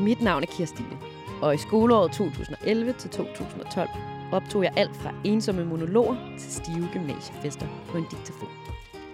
Mit 0.00 0.22
navn 0.22 0.42
er 0.42 0.46
Kirstine, 0.46 0.98
og 1.42 1.54
i 1.54 1.58
skoleåret 1.58 2.12
2011 2.12 2.92
til 2.92 3.10
2012 3.10 3.88
optog 4.32 4.64
jeg 4.64 4.72
alt 4.76 4.96
fra 4.96 5.14
ensomme 5.24 5.64
monologer 5.64 6.16
til 6.38 6.52
stive 6.52 6.88
gymnasiefester 6.92 7.66
på 7.88 7.96
en 7.96 8.06
diktafon. 8.10 8.48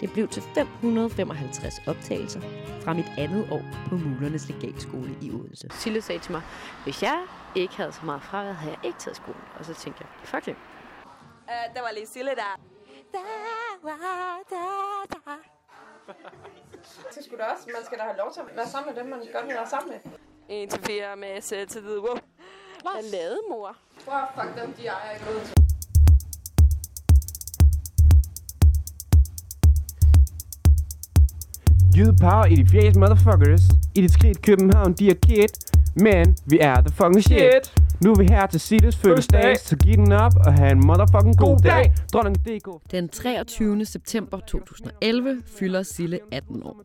Det 0.01 0.13
blev 0.13 0.29
til 0.29 0.43
555 0.43 1.75
optagelser 1.87 2.41
fra 2.85 2.93
mit 2.95 3.13
andet 3.19 3.53
år 3.53 3.63
på 3.89 3.97
Mulernes 3.97 4.49
Legatskole 4.49 5.17
i 5.23 5.31
Odense. 5.31 5.69
Sille 5.71 6.03
sagde 6.03 6.21
til 6.21 6.33
mig, 6.33 6.43
hvis 6.85 7.03
jeg 7.03 7.27
ikke 7.55 7.77
havde 7.77 7.93
så 7.93 8.01
meget 8.05 8.23
fravær, 8.23 8.53
havde 8.53 8.75
jeg 8.75 8.85
ikke 8.85 8.99
taget 8.99 9.17
skole. 9.17 9.39
Og 9.59 9.65
så 9.65 9.75
tænkte 9.75 10.05
jeg, 10.05 10.29
fuck 10.29 10.45
det. 10.45 10.57
Uh, 11.43 11.75
der 11.75 11.81
var 11.81 11.91
lige 11.95 12.07
Sille 12.07 12.31
der. 12.31 12.61
Så 17.11 17.23
skulle 17.23 17.45
da 17.45 17.49
også, 17.49 17.65
man 17.67 17.85
skal 17.85 17.99
da 17.99 18.03
have 18.03 18.17
lov 18.17 18.33
til 18.33 18.41
at 18.41 18.47
være 18.57 18.67
sammen 18.67 18.95
med 18.95 19.03
dem, 19.03 19.11
man 19.11 19.19
godt 19.33 19.47
vil 19.47 19.55
være 19.55 19.69
sammen 19.69 19.93
med. 19.93 20.13
1 20.49 20.71
til 20.71 20.81
4 20.87 21.17
med 21.17 21.41
selvtillid. 21.41 21.99
Wow. 21.99 22.17
Hvad 22.83 23.11
lavede 23.13 23.41
mor? 23.51 23.77
Wow, 24.09 24.17
fuck 24.35 24.63
dem, 24.63 24.73
de 24.73 24.87
ejer 24.87 25.13
ikke 25.15 25.27
Odense. 25.31 25.53
Jydepower 31.97 32.45
i 32.45 32.55
de 32.55 32.67
fjæs 32.67 32.97
motherfuckers 32.97 33.63
I 33.95 34.01
det 34.01 34.13
skridt 34.13 34.43
København, 34.43 34.93
de 34.93 35.11
er 35.11 35.15
kid 35.15 35.49
Men 35.97 36.37
vi 36.47 36.59
er 36.61 36.75
the 36.75 36.93
fucking 36.95 37.23
shit, 37.25 37.39
Shit. 37.39 37.75
Nu 38.05 38.11
er 38.13 38.19
vi 38.19 38.25
her 38.25 38.47
til 38.47 38.61
Sittes 38.61 38.97
fødselsdag. 38.97 39.59
Så 39.59 39.77
giv 39.77 39.95
den 39.95 40.13
op 40.13 40.33
og 40.47 40.55
have 40.55 40.73
en 40.73 40.87
motherfucking 40.87 41.39
god, 41.39 41.47
God 41.47 41.59
dag, 41.59 41.95
dag. 42.45 42.61
Den 42.91 43.09
23. 43.09 43.85
september 43.85 44.41
2011 44.41 45.43
fylder 45.47 45.83
Sille 45.83 46.21
18 46.33 46.63
år. 46.63 46.83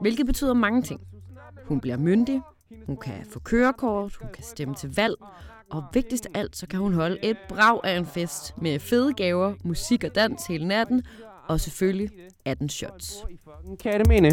Hvilket 0.00 0.26
betyder 0.26 0.54
mange 0.54 0.82
ting. 0.82 1.00
Hun 1.68 1.80
bliver 1.80 1.96
myndig, 1.96 2.42
hun 2.86 2.96
kan 2.96 3.26
få 3.32 3.40
kørekort, 3.40 4.16
hun 4.20 4.28
kan 4.34 4.44
stemme 4.44 4.74
til 4.74 4.94
valg, 4.96 5.14
og 5.70 5.84
vigtigst 5.92 6.26
af 6.26 6.40
alt, 6.40 6.56
så 6.56 6.66
kan 6.66 6.80
hun 6.80 6.94
holde 6.94 7.18
et 7.22 7.36
brag 7.48 7.80
af 7.84 7.96
en 7.96 8.06
fest 8.06 8.54
med 8.62 8.78
fede 8.78 9.14
gaver, 9.14 9.54
musik 9.64 10.04
og 10.04 10.14
dans 10.14 10.46
hele 10.46 10.68
natten, 10.68 11.02
og 11.48 11.60
selvfølgelig 11.60 12.10
18 12.44 12.68
shots. 12.68 13.24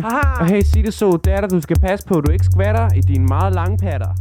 Haha. 0.01 0.39
Og 0.39 0.45
hey 0.45 0.61
sig 0.61 0.83
det 0.83 0.93
så 0.93 1.17
datter 1.17 1.49
Du 1.49 1.61
skal 1.61 1.79
passe 1.79 2.07
på 2.07 2.17
at 2.17 2.23
du 2.27 2.31
ikke 2.31 2.45
skvatter 2.45 2.89
I 2.95 3.01
dine 3.01 3.25
meget 3.25 3.53
lange 3.55 3.77
patter 3.77 4.15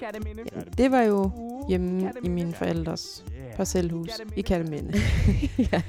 Katteminde. 0.00 0.42
Det 0.78 0.90
var 0.90 1.02
jo 1.02 1.30
hjemme 1.68 2.12
i 2.22 2.28
mine 2.28 2.52
forældres 2.52 3.24
parcelhus 3.56 4.10
i 4.36 4.40
Katteminde. 4.40 4.98
ja. 5.72 5.82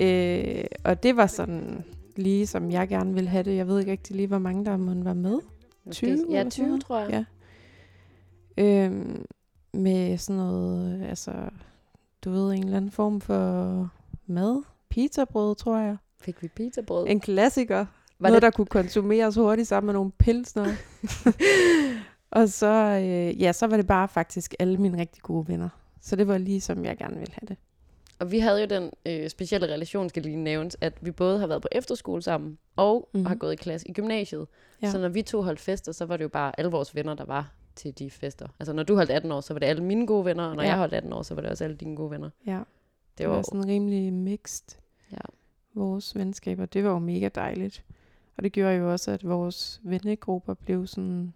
øh, 0.00 0.64
og 0.84 1.02
det 1.02 1.16
var 1.16 1.26
sådan 1.26 1.84
lige 2.16 2.46
som 2.46 2.70
jeg 2.70 2.88
gerne 2.88 3.14
ville 3.14 3.30
have 3.30 3.42
det. 3.42 3.56
Jeg 3.56 3.68
ved 3.68 3.78
ikke 3.78 3.92
rigtig 3.92 4.16
lige, 4.16 4.26
hvor 4.26 4.38
mange 4.38 4.64
der 4.64 4.76
må 4.76 5.04
være 5.04 5.14
med. 5.14 5.38
20 5.92 6.10
Ja, 6.10 6.14
eller 6.16 6.26
sådan 6.38 6.50
20 6.50 6.66
noget? 6.66 6.82
tror 6.84 6.98
jeg. 7.00 7.24
Ja. 8.58 8.84
Øhm, 8.84 9.24
med 9.72 10.18
sådan 10.18 10.36
noget, 10.42 11.02
altså, 11.08 11.32
du 12.24 12.30
ved, 12.30 12.52
en 12.52 12.64
eller 12.64 12.76
anden 12.76 12.90
form 12.90 13.20
for 13.20 13.88
mad. 14.26 14.62
Pizzabrød, 14.90 15.54
tror 15.56 15.78
jeg. 15.78 15.96
Fik 16.20 16.42
vi 16.42 16.48
pizzabrød? 16.48 17.06
En 17.08 17.20
klassiker. 17.20 17.86
Var 18.18 18.28
noget, 18.28 18.34
det- 18.34 18.42
der 18.42 18.56
kunne 18.56 18.66
konsumeres 18.66 19.34
hurtigt 19.36 19.68
sammen 19.68 19.86
med 19.86 19.94
nogle 19.94 20.10
pilsner. 20.18 20.66
og 22.30 22.48
så, 22.48 22.66
øh, 23.02 23.42
ja, 23.42 23.52
så 23.52 23.66
var 23.66 23.76
det 23.76 23.86
bare 23.86 24.08
faktisk 24.08 24.54
alle 24.58 24.78
mine 24.78 24.98
rigtig 25.00 25.22
gode 25.22 25.48
venner. 25.48 25.68
Så 26.00 26.16
det 26.16 26.28
var 26.28 26.38
lige 26.38 26.60
som 26.60 26.84
jeg 26.84 26.96
gerne 26.96 27.18
ville 27.18 27.32
have 27.32 27.46
det. 27.48 27.56
Og 28.18 28.32
vi 28.32 28.38
havde 28.38 28.60
jo 28.60 28.66
den 28.66 28.90
øh, 29.06 29.28
specielle 29.30 29.66
relation, 29.66 30.08
skal 30.08 30.22
lige 30.22 30.36
nævnes, 30.36 30.76
at 30.80 30.94
vi 31.00 31.10
både 31.10 31.38
har 31.38 31.46
været 31.46 31.62
på 31.62 31.68
efterskole 31.72 32.22
sammen, 32.22 32.58
og 32.76 32.96
mm-hmm. 32.96 33.20
Mhm. 33.20 33.26
har 33.26 33.34
gået 33.34 33.52
i 33.52 33.56
klasse 33.56 33.88
i 33.88 33.92
gymnasiet. 33.92 34.46
Ja. 34.82 34.90
Så 34.90 34.98
når 34.98 35.08
vi 35.08 35.22
to 35.22 35.42
holdt 35.42 35.60
fester, 35.60 35.92
så 35.92 36.04
var 36.04 36.16
det 36.16 36.24
jo 36.24 36.28
bare 36.28 36.52
alle 36.58 36.70
vores 36.70 36.94
venner, 36.94 37.14
der 37.14 37.24
var 37.24 37.52
til 37.74 37.98
de 37.98 38.10
fester. 38.10 38.46
Altså 38.58 38.72
når 38.72 38.82
du 38.82 38.94
holdt 38.94 39.10
18 39.10 39.32
år, 39.32 39.40
så 39.40 39.54
var 39.54 39.58
det 39.58 39.66
alle 39.66 39.82
mine 39.84 40.06
gode 40.06 40.24
venner, 40.24 40.44
og 40.44 40.56
når. 40.56 40.62
Ja. 40.62 40.68
jeg 40.68 40.78
holdt 40.78 40.94
18 40.94 41.12
år, 41.12 41.22
så 41.22 41.34
var 41.34 41.42
det 41.42 41.50
også 41.50 41.64
alle 41.64 41.76
dine 41.76 41.96
gode 41.96 42.10
venner. 42.10 42.30
Ja, 42.46 42.52
Det 42.52 42.64
det 43.18 43.28
var, 43.28 43.34
var 43.34 43.42
sådan 43.42 43.66
rimelig 43.66 44.12
mixed. 44.12 44.78
Ja. 45.12 45.16
Vores 45.74 46.14
venskaber, 46.16 46.66
det 46.66 46.84
var 46.84 46.90
jo 46.90 46.98
mega 46.98 47.28
dejligt. 47.34 47.84
Og 48.36 48.44
det 48.44 48.52
gjorde 48.52 48.74
jo 48.74 48.92
også, 48.92 49.10
at 49.10 49.28
vores 49.28 49.80
vennegrupper 49.84 50.54
blev 50.54 50.86
sådan 50.86 51.32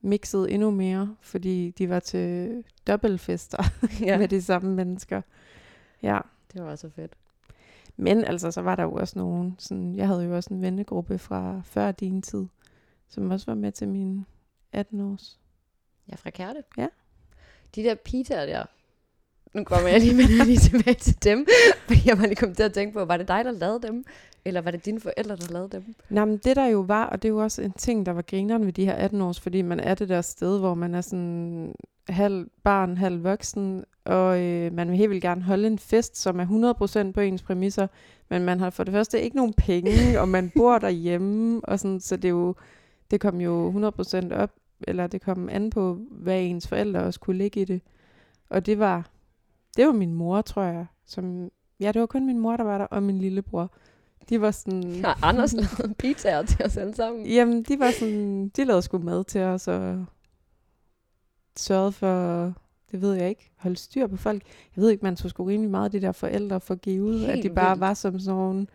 mixet 0.00 0.54
endnu 0.54 0.70
mere, 0.70 1.16
fordi 1.20 1.70
de 1.70 1.88
var 1.88 2.00
til 2.00 2.64
dobbeltfester 2.86 3.62
ja, 4.00 4.18
med 4.22 4.28
de 4.28 4.42
samme 4.42 4.74
mennesker. 4.74 5.22
Ja, 6.06 6.18
det 6.52 6.64
var 6.64 6.76
så 6.76 6.88
fedt. 6.90 7.12
men 7.96 8.24
altså, 8.24 8.50
så 8.50 8.60
var 8.62 8.76
der 8.76 8.82
jo 8.82 8.92
også 8.92 9.18
nogen, 9.18 9.56
sådan, 9.58 9.94
jeg 9.94 10.06
havde 10.06 10.24
jo 10.24 10.36
også 10.36 10.54
en 10.54 10.62
vennegruppe 10.62 11.18
fra 11.18 11.60
før 11.64 11.92
din 11.92 12.22
tid, 12.22 12.46
som 13.08 13.30
også 13.30 13.46
var 13.46 13.54
med 13.54 13.72
til 13.72 13.88
min 13.88 14.26
18 14.72 15.00
års. 15.00 15.38
Ja, 16.10 16.16
fra 16.16 16.30
Kærte. 16.30 16.62
Ja. 16.78 16.86
De 17.74 17.82
der 17.82 17.94
pizzaer 17.94 18.46
der, 18.46 18.64
nu 19.54 19.64
kommer 19.64 19.88
jeg 19.88 20.00
lige 20.00 20.14
med 20.14 20.24
lige 20.46 20.58
tilbage 20.58 20.94
til 20.94 21.24
dem, 21.24 21.46
fordi 21.86 22.08
jeg 22.08 22.18
var 22.18 22.26
lige 22.26 22.36
kommet 22.36 22.56
til 22.56 22.62
at 22.62 22.72
tænke 22.72 22.92
på, 22.94 23.04
var 23.04 23.16
det 23.16 23.28
dig, 23.28 23.44
der 23.44 23.50
lavede 23.50 23.86
dem? 23.86 24.04
Eller 24.44 24.60
var 24.60 24.70
det 24.70 24.84
dine 24.84 25.00
forældre, 25.00 25.36
der 25.36 25.52
lavede 25.52 25.68
dem? 25.68 25.94
Nej, 26.08 26.24
men 26.24 26.36
det 26.36 26.56
der 26.56 26.66
jo 26.66 26.80
var, 26.80 27.04
og 27.06 27.22
det 27.22 27.28
er 27.28 27.32
jo 27.32 27.42
også 27.42 27.62
en 27.62 27.72
ting, 27.72 28.06
der 28.06 28.12
var 28.12 28.22
grineren 28.22 28.66
ved 28.66 28.72
de 28.72 28.84
her 28.84 28.94
18 28.94 29.20
års, 29.20 29.40
fordi 29.40 29.62
man 29.62 29.80
er 29.80 29.94
det 29.94 30.08
der 30.08 30.20
sted, 30.20 30.58
hvor 30.58 30.74
man 30.74 30.94
er 30.94 31.00
sådan 31.00 31.74
halv 32.08 32.46
barn, 32.64 32.96
halv 32.96 33.24
voksen, 33.24 33.84
og 34.04 34.40
øh, 34.40 34.72
man 34.72 34.88
vil 34.88 34.96
helt 34.96 35.10
vildt 35.10 35.22
gerne 35.22 35.42
holde 35.42 35.66
en 35.66 35.78
fest, 35.78 36.16
som 36.16 36.40
er 36.40 37.08
100% 37.08 37.12
på 37.12 37.20
ens 37.20 37.42
præmisser, 37.42 37.86
men 38.28 38.44
man 38.44 38.60
har 38.60 38.70
for 38.70 38.84
det 38.84 38.92
første 38.92 39.22
ikke 39.22 39.36
nogen 39.36 39.54
penge, 39.54 39.90
og 40.20 40.28
man 40.28 40.52
bor 40.56 40.78
derhjemme, 40.78 41.60
og 41.64 41.80
sådan, 41.80 42.00
så 42.00 42.16
det 42.16 42.24
er 42.24 42.32
jo, 42.32 42.54
det 43.10 43.20
kom 43.20 43.40
jo 43.40 43.90
100% 44.30 44.34
op, 44.34 44.50
eller 44.80 45.06
det 45.06 45.22
kom 45.22 45.48
an 45.48 45.70
på, 45.70 45.98
hvad 46.10 46.42
ens 46.42 46.68
forældre 46.68 47.00
også 47.00 47.20
kunne 47.20 47.38
ligge 47.38 47.60
i 47.60 47.64
det. 47.64 47.80
Og 48.50 48.66
det 48.66 48.78
var, 48.78 49.10
det 49.76 49.86
var 49.86 49.92
min 49.92 50.14
mor, 50.14 50.40
tror 50.40 50.62
jeg, 50.62 50.86
som, 51.06 51.50
ja, 51.80 51.92
det 51.92 52.00
var 52.00 52.06
kun 52.06 52.26
min 52.26 52.38
mor, 52.38 52.56
der 52.56 52.64
var 52.64 52.78
der, 52.78 52.84
og 52.84 53.02
min 53.02 53.18
lillebror. 53.18 53.72
De 54.28 54.40
var 54.40 54.50
sådan... 54.50 54.94
Har 55.04 55.18
Anders 55.22 55.52
lavet 55.52 55.96
pizzaer 55.98 56.42
til 56.42 56.64
os 56.64 56.76
alle 56.76 56.94
sammen? 56.94 57.26
Jamen, 57.26 57.62
de 57.62 57.78
var 57.78 57.90
sådan, 57.90 58.48
de 58.48 58.64
lavede 58.64 58.82
sgu 58.82 58.98
mad 58.98 59.24
til 59.24 59.40
os, 59.40 59.68
og 59.68 60.04
sørgede 61.60 61.92
for, 61.92 62.44
det 62.92 63.00
ved 63.02 63.14
jeg 63.14 63.28
ikke, 63.28 63.50
holde 63.56 63.76
styr 63.76 64.06
på 64.06 64.16
folk. 64.16 64.42
Jeg 64.76 64.82
ved 64.82 64.90
ikke, 64.90 65.04
man 65.04 65.16
tog 65.16 65.30
sgu 65.30 65.44
rimelig 65.44 65.70
meget 65.70 65.84
af 65.84 65.90
de 65.90 66.00
der 66.00 66.12
forældre 66.12 66.60
for 66.60 66.74
at 66.74 66.80
give 66.80 67.02
ud, 67.04 67.22
at 67.24 67.36
de 67.36 67.42
Helt 67.42 67.54
bare 67.54 67.70
vildt. 67.70 67.80
var 67.80 67.94
som 67.94 68.18
sådan 68.18 68.36
nogle 68.38 68.66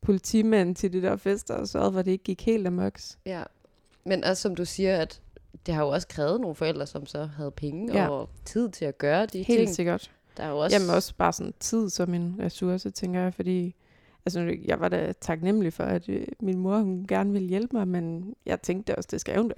politimænd 0.00 0.74
til 0.76 0.92
de 0.92 1.02
der 1.02 1.16
fester, 1.16 1.54
og 1.54 1.68
sørgede 1.68 1.92
for, 1.92 1.98
at 1.98 2.04
det 2.06 2.12
ikke 2.12 2.24
gik 2.24 2.42
helt 2.46 2.66
amoks. 2.66 3.18
Ja. 3.26 3.42
Men 4.04 4.24
også 4.24 4.42
som 4.42 4.54
du 4.54 4.64
siger, 4.64 4.96
at 4.96 5.20
det 5.66 5.74
har 5.74 5.82
jo 5.84 5.88
også 5.90 6.08
krævet 6.08 6.40
nogle 6.40 6.54
forældre, 6.54 6.86
som 6.86 7.06
så 7.06 7.24
havde 7.24 7.50
penge 7.50 7.92
Ja. 7.94 8.08
og 8.08 8.28
tid 8.44 8.68
til 8.68 8.84
at 8.84 8.98
gøre 8.98 9.26
de 9.26 9.42
Helt 9.42 9.58
ting. 9.58 9.68
sikkert. 9.76 10.10
Der 10.36 10.42
er 10.44 10.48
jo 10.50 10.58
også... 10.58 10.76
Jamen 10.76 10.90
også 10.90 11.14
bare 11.14 11.32
sådan 11.32 11.54
tid 11.60 11.90
som 11.90 12.14
en 12.14 12.36
ressource, 12.40 12.90
tænker 12.90 13.20
jeg, 13.20 13.34
fordi 13.34 13.74
altså, 14.26 14.56
jeg 14.64 14.80
var 14.80 14.88
da 14.88 15.12
taknemmelig 15.20 15.72
for, 15.72 15.84
at 15.84 16.08
øh, 16.08 16.26
min 16.40 16.58
mor 16.58 16.78
hun 16.78 17.06
gerne 17.08 17.32
ville 17.32 17.48
hjælpe 17.48 17.76
mig, 17.76 17.88
men 17.88 18.34
jeg 18.46 18.62
tænkte 18.62 18.96
også, 18.98 19.08
det 19.12 19.20
skal 19.20 19.36
hun 19.38 19.48
da. 19.48 19.54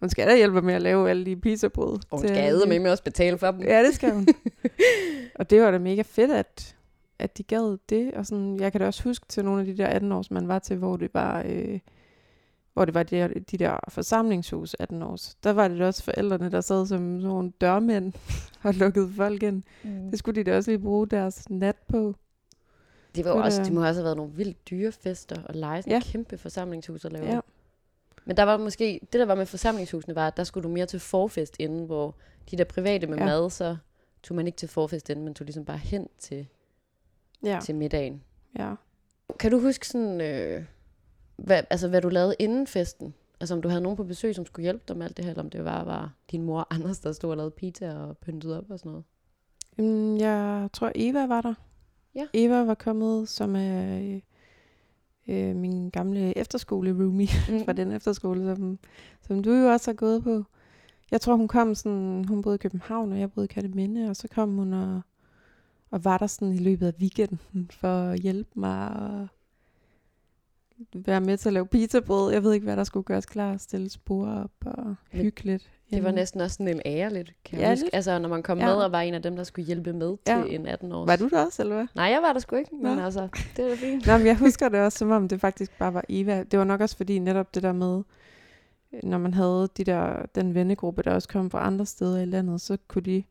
Hun 0.00 0.08
skal 0.08 0.28
da 0.28 0.36
hjælpe 0.36 0.62
med 0.62 0.74
at 0.74 0.82
lave 0.82 1.10
alle 1.10 1.26
de 1.26 1.36
pizzabrød. 1.36 1.92
Og 2.10 2.18
hun 2.18 2.28
skal 2.28 2.60
de- 2.60 2.68
med 2.68 2.78
med 2.80 2.90
også 2.90 3.02
betale 3.04 3.38
for 3.38 3.50
dem. 3.50 3.62
Ja, 3.62 3.82
det 3.86 3.94
skal 3.94 4.12
hun. 4.12 4.26
og 5.38 5.50
det 5.50 5.60
var 5.62 5.70
da 5.70 5.78
mega 5.78 6.02
fedt, 6.02 6.30
at, 6.30 6.76
at 7.18 7.38
de 7.38 7.42
gad 7.42 7.78
det. 7.88 8.14
Og 8.14 8.26
sådan, 8.26 8.60
jeg 8.60 8.72
kan 8.72 8.80
da 8.80 8.86
også 8.86 9.02
huske 9.02 9.26
til 9.28 9.44
nogle 9.44 9.60
af 9.60 9.66
de 9.66 9.76
der 9.76 9.86
18 9.86 10.12
års, 10.12 10.30
man 10.30 10.48
var 10.48 10.58
til, 10.58 10.76
hvor 10.76 10.96
det 10.96 11.10
var, 11.14 11.42
øh, 11.48 11.78
hvor 12.74 12.84
det 12.84 12.94
var 12.94 13.02
de, 13.02 13.16
der- 13.16 13.28
de 13.50 13.56
der 13.56 13.76
forsamlingshus 13.88 14.76
18 14.78 15.02
års. 15.02 15.34
Der 15.44 15.50
var 15.52 15.68
det 15.68 15.80
også 15.80 16.04
forældrene, 16.04 16.50
der 16.50 16.60
sad 16.60 16.86
som 16.86 16.98
sådan 17.20 17.28
nogle 17.28 17.52
dørmænd 17.60 18.12
og 18.64 18.74
lukkede 18.74 19.10
folk 19.16 19.42
ind. 19.42 19.62
Mm. 19.84 20.10
Det 20.10 20.18
skulle 20.18 20.44
de 20.44 20.50
da 20.50 20.56
også 20.56 20.70
lige 20.70 20.78
bruge 20.78 21.06
deres 21.06 21.50
nat 21.50 21.76
på. 21.88 22.14
Det 23.14 23.24
var 23.24 23.32
det 23.34 23.42
også, 23.42 23.58
der- 23.58 23.64
det 23.64 23.72
må 23.72 23.80
også 23.86 23.94
have 24.00 24.04
været 24.04 24.16
nogle 24.16 24.32
vildt 24.32 24.70
dyre 24.70 24.92
fester 24.92 25.42
og 25.42 25.54
lege 25.54 25.82
sådan 25.82 25.92
Ja. 25.92 26.00
kæmpe 26.00 26.38
forsamlingshus 26.38 27.04
at 27.04 27.12
lave. 27.12 27.26
Ja. 27.26 27.40
Men 28.28 28.36
der 28.36 28.42
var 28.42 28.56
måske, 28.56 29.00
det 29.12 29.20
der 29.20 29.26
var 29.26 29.34
med 29.34 29.46
forsamlingshusene 29.46 30.14
var, 30.14 30.26
at 30.26 30.36
der 30.36 30.44
skulle 30.44 30.64
du 30.64 30.68
mere 30.74 30.86
til 30.86 31.00
forfest 31.00 31.56
inden, 31.58 31.86
hvor 31.86 32.14
de 32.50 32.56
der 32.56 32.64
private 32.64 33.06
med 33.06 33.18
Ja. 33.18 33.24
mad, 33.24 33.50
så 33.50 33.76
tog 34.22 34.36
man 34.36 34.46
ikke 34.46 34.56
til 34.56 34.68
forfest 34.68 35.10
inden, 35.10 35.24
men 35.24 35.34
tog 35.34 35.44
ligesom 35.44 35.64
bare 35.64 35.76
hen 35.78 36.08
til, 36.18 36.46
Ja. 37.44 37.58
til 37.62 37.74
middagen. 37.74 38.22
ja. 38.58 38.74
Kan 39.38 39.50
du 39.50 39.60
huske 39.60 39.86
sådan, 39.88 40.20
øh, 40.20 40.64
hvad, 41.36 41.62
altså, 41.70 41.88
hvad 41.88 42.00
du 42.02 42.08
lavede 42.08 42.34
inden 42.38 42.66
festen? 42.66 43.14
Altså 43.40 43.54
om 43.54 43.62
du 43.62 43.68
havde 43.68 43.80
nogen 43.82 43.96
på 43.96 44.04
besøg, 44.04 44.34
som 44.34 44.46
skulle 44.46 44.62
hjælpe 44.64 44.84
dig 44.88 44.96
med 44.96 45.06
alt 45.06 45.16
det 45.16 45.24
her, 45.24 45.32
eller 45.32 45.42
om 45.42 45.50
det 45.50 45.64
bare 45.64 45.86
var 45.86 46.12
din 46.30 46.42
mor 46.42 46.60
og 46.60 46.74
Anders, 46.74 46.98
der 46.98 47.12
stod 47.12 47.30
og 47.30 47.36
lavede 47.36 47.50
pizza 47.50 47.94
og 47.94 48.18
pyntede 48.18 48.58
op 48.58 48.70
og 48.70 48.78
sådan 48.78 48.92
noget? 49.78 50.20
Jeg 50.20 50.68
tror, 50.72 50.92
Eva 50.94 51.26
var 51.26 51.40
der. 51.40 51.54
Ja. 52.14 52.26
Eva 52.34 52.64
var 52.64 52.74
kommet, 52.74 53.28
som 53.28 53.56
er 53.56 54.20
øh, 55.28 55.56
min 55.56 55.90
gamle 55.90 56.38
efterskole-roomie. 56.38 57.28
Mm. 57.48 57.64
fra 57.64 57.72
den 57.72 57.92
efterskole, 57.92 58.56
som, 58.56 58.78
som 59.20 59.42
du 59.42 59.52
jo 59.52 59.68
også 59.68 59.90
har 59.90 59.96
gået 59.96 60.22
på. 60.22 60.44
Jeg 61.10 61.20
tror, 61.20 61.36
hun 61.36 61.48
kom 61.48 61.74
sådan, 61.74 62.24
hun 62.28 62.42
boede 62.42 62.54
i 62.54 62.58
København, 62.58 63.12
og 63.12 63.20
jeg 63.20 63.32
boede 63.32 63.44
i 63.44 63.52
Katteminde, 63.54 64.10
og 64.10 64.16
så 64.16 64.28
kom 64.28 64.56
hun 64.56 64.72
og, 64.72 65.00
og 65.90 66.04
var 66.04 66.18
der 66.18 66.26
sådan 66.26 66.54
i 66.54 66.58
løbet 66.58 66.86
af 66.86 66.92
weekenden 67.00 67.70
for 67.70 68.02
at 68.02 68.20
hjælpe 68.20 68.50
mig 68.54 68.88
og 68.88 69.28
være 70.94 71.20
med 71.20 71.36
til 71.36 71.48
at 71.48 71.52
lave 71.52 71.66
pizzabrød. 71.66 72.32
Jeg 72.32 72.42
ved 72.42 72.52
ikke, 72.52 72.64
hvad 72.64 72.76
der 72.76 72.84
skulle 72.84 73.04
gøres 73.04 73.26
klar. 73.26 73.56
Stille 73.56 73.90
spor 73.90 74.26
op 74.28 74.50
og 74.66 74.84
Men 75.12 75.22
hyggeligt. 75.22 75.70
Det 75.92 76.04
var 76.04 76.10
næsten 76.10 76.40
også 76.40 76.54
sådan 76.54 76.68
en 76.74 76.82
ære 76.86 77.12
lidt, 77.12 77.32
kan 77.44 77.58
jeg 77.58 77.64
Ja, 77.66 77.70
huske. 77.70 77.84
lidt. 77.84 77.94
Altså, 77.94 78.18
når 78.18 78.28
man 78.28 78.42
kom 78.42 78.58
Ja. 78.58 78.64
med 78.66 78.74
og 78.74 78.92
var 78.92 79.00
en 79.00 79.14
af 79.14 79.22
dem, 79.22 79.36
der 79.36 79.44
skulle 79.44 79.66
hjælpe 79.66 79.92
med 79.92 80.16
Ja. 80.26 80.42
til 80.42 80.54
en 80.54 80.66
18-års. 80.66 81.06
Var 81.08 81.16
du 81.16 81.28
der 81.28 81.44
også, 81.44 81.62
eller 81.62 81.74
hvad? 81.74 81.86
Nej, 81.94 82.04
jeg 82.04 82.22
var 82.22 82.32
der 82.32 82.40
sgu 82.40 82.56
ikke, 82.56 82.70
men 82.82 82.96
Nå. 82.96 83.02
altså, 83.02 83.28
det 83.56 83.64
er 83.64 83.68
da 83.68 83.74
fint. 83.74 84.06
Nå, 84.06 84.16
men 84.18 84.26
jeg 84.26 84.36
husker 84.38 84.68
det 84.68 84.80
også, 84.80 84.98
som 84.98 85.10
om 85.10 85.28
det 85.28 85.40
faktisk 85.40 85.78
bare 85.78 85.94
var 85.94 86.04
Eva. 86.08 86.42
Det 86.42 86.58
var 86.58 86.64
nok 86.64 86.80
også 86.80 86.96
fordi 86.96 87.18
netop 87.18 87.54
det 87.54 87.62
der 87.62 87.72
med, 87.72 88.02
øh, 88.92 89.00
når 89.02 89.18
man 89.18 89.34
havde 89.34 89.68
de 89.76 89.84
der, 89.84 90.26
den 90.34 90.54
vennegruppe, 90.54 91.02
der 91.02 91.10
også 91.14 91.28
kom 91.28 91.50
fra 91.50 91.66
andre 91.66 91.86
steder 91.86 92.20
i 92.20 92.24
landet, 92.24 92.60
så 92.60 92.76
kunne 92.88 93.02
de 93.02 93.22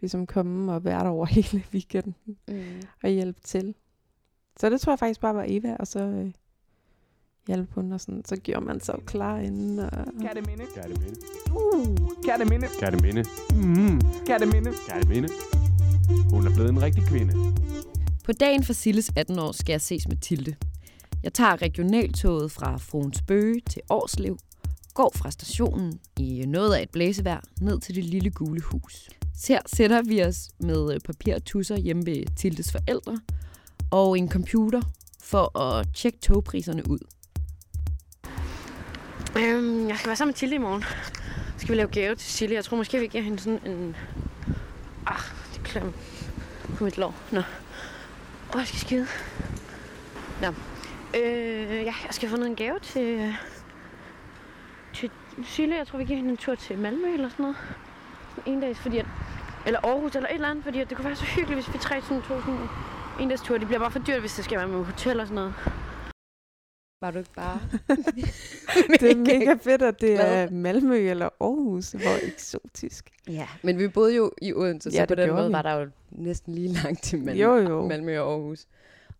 ligesom 0.00 0.26
komme 0.26 0.72
og 0.72 0.84
være 0.84 1.00
der 1.04 1.08
over 1.10 1.26
hele 1.36 1.62
weekenden 1.72 2.14
Mm. 2.48 2.62
og 3.02 3.10
hjælpe 3.10 3.40
til. 3.40 3.74
Så 4.60 4.70
det 4.70 4.80
tror 4.80 4.92
jeg 4.92 4.98
faktisk 4.98 5.20
bare 5.20 5.34
var 5.34 5.44
Eva, 5.48 5.76
og 5.78 5.86
så 5.86 6.30
hjælpe 7.48 7.74
hun, 7.74 7.92
og 7.92 8.00
sådan, 8.00 8.22
så 8.24 8.36
gjorde 8.36 8.64
man 8.66 8.80
sig 8.80 8.94
klar 9.06 9.38
inden. 9.38 9.78
Og... 9.78 9.90
Katteminde. 10.22 10.64
Kærteminde. 10.74 11.16
Uh, 11.52 11.96
katteminde. 12.26 12.68
Kærteminde. 12.80 13.24
Mm, 13.54 14.00
katteminde. 14.26 14.72
Kærteminde. 14.88 15.28
Hun 16.30 16.46
er 16.46 16.54
blevet 16.54 16.70
en 16.70 16.82
rigtig 16.82 17.02
kvinde. 17.02 17.34
På 18.24 18.32
dagen 18.32 18.64
for 18.64 18.72
Silles 18.72 19.12
18 19.16 19.38
år 19.38 19.52
skal 19.52 19.72
jeg 19.72 19.80
ses 19.80 20.08
med 20.08 20.16
Tilde. 20.16 20.54
Jeg 21.22 21.32
tager 21.32 21.62
regionaltoget 21.62 22.52
fra 22.52 22.76
Fruens 22.76 23.22
Bøge 23.22 23.60
til 23.70 23.82
Årslev, 23.90 24.38
går 24.94 25.12
fra 25.16 25.30
stationen 25.30 26.00
i 26.18 26.44
noget 26.46 26.74
af 26.74 26.82
et 26.82 26.90
blæsevejr 26.90 27.40
ned 27.60 27.80
til 27.80 27.94
det 27.94 28.04
lille 28.04 28.30
gule 28.30 28.60
hus. 28.60 29.10
Her 29.48 29.60
sætter 29.66 30.02
vi 30.02 30.22
os 30.22 30.48
med 30.60 31.00
papir 31.00 31.34
og 31.34 31.44
tusser 31.44 31.76
hjemme 31.76 32.06
ved 32.06 32.36
Tildes 32.36 32.72
forældre 32.72 33.18
og 33.90 34.18
en 34.18 34.30
computer 34.30 34.82
for 35.22 35.58
at 35.58 35.86
tjekke 35.94 36.18
togpriserne 36.18 36.90
ud. 36.90 36.98
Øhm, 39.38 39.88
jeg 39.88 39.96
skal 39.96 40.08
være 40.08 40.16
sammen 40.16 40.28
med 40.28 40.34
Tilly 40.34 40.54
i 40.54 40.58
morgen. 40.58 40.82
Så 40.82 41.58
skal 41.58 41.68
vi 41.68 41.74
lave 41.74 41.88
gave 41.88 42.14
til 42.14 42.32
Silje. 42.32 42.56
Jeg 42.56 42.64
tror 42.64 42.76
måske, 42.76 42.98
vi 42.98 43.06
giver 43.06 43.24
hende 43.24 43.38
sådan 43.38 43.60
en... 43.66 43.96
Ah, 45.06 45.20
det 45.54 45.62
klem 45.64 45.92
på 46.76 46.84
mit 46.84 46.98
lår. 46.98 47.14
Nå. 47.32 47.38
Åh, 48.54 48.58
jeg 48.58 48.66
skal 48.66 48.80
skide. 48.80 49.06
Nå. 50.42 50.48
Øh, 51.20 51.70
ja, 51.70 51.94
jeg 52.04 52.08
skal 52.10 52.28
have 52.28 52.36
fundet 52.36 52.50
en 52.50 52.56
gave 52.56 52.78
til, 52.78 53.34
til 54.94 55.10
Sille. 55.44 55.76
Jeg 55.76 55.86
tror, 55.86 55.98
vi 55.98 56.04
giver 56.04 56.16
hende 56.16 56.30
en 56.30 56.36
tur 56.36 56.54
til 56.54 56.78
Malmø 56.78 57.12
eller 57.12 57.28
sådan 57.28 57.42
noget. 57.42 57.56
En 58.46 58.60
dags, 58.60 58.78
fordi 58.78 58.98
at, 58.98 59.06
eller 59.66 59.80
Aarhus 59.80 60.16
eller 60.16 60.28
et 60.28 60.34
eller 60.34 60.48
andet, 60.48 60.64
fordi 60.64 60.80
at 60.80 60.88
det 60.88 60.96
kunne 60.96 61.06
være 61.06 61.16
så 61.16 61.24
hyggeligt, 61.24 61.64
hvis 61.64 61.74
vi 61.74 61.78
tre 61.78 62.02
sådan 62.02 62.22
tog 62.22 62.40
sådan 62.40 62.68
en 63.20 63.28
dags 63.28 63.42
tur. 63.42 63.58
Det 63.58 63.66
bliver 63.66 63.80
bare 63.80 63.90
for 63.90 63.98
dyrt, 63.98 64.20
hvis 64.20 64.34
det 64.34 64.44
skal 64.44 64.58
være 64.58 64.68
med 64.68 64.84
hotel 64.84 65.20
og 65.20 65.26
sådan 65.26 65.34
noget. 65.34 65.54
Var 67.00 67.10
du 67.10 67.18
ikke 67.18 67.32
bare... 67.34 67.60
Det 69.00 69.10
er 69.10 69.16
mega 69.16 69.54
fedt, 69.54 69.82
at 69.82 70.00
det 70.00 70.14
glad. 70.14 70.44
er 70.44 70.50
Malmø 70.50 70.96
eller 71.10 71.28
Aarhus. 71.40 71.90
Hvor 71.92 72.26
eksotisk. 72.26 73.10
Ja, 73.28 73.48
men 73.62 73.78
vi 73.78 73.88
boede 73.88 74.14
jo 74.16 74.32
i 74.42 74.52
Odense, 74.52 74.90
så 74.90 74.96
Ja, 74.96 75.04
på 75.04 75.14
det 75.14 75.18
den 75.18 75.26
gjorde 75.26 75.36
måde 75.40 75.48
vi. 75.48 75.52
var 75.52 75.62
der 75.62 75.72
jo 75.74 75.90
næsten 76.10 76.54
lige 76.54 76.68
langt 76.68 77.02
til 77.02 77.18
Malmø, 77.18 77.42
Jo, 77.42 77.56
jo. 77.56 77.86
Malmø 77.88 78.18
og 78.18 78.32
Aarhus. 78.32 78.66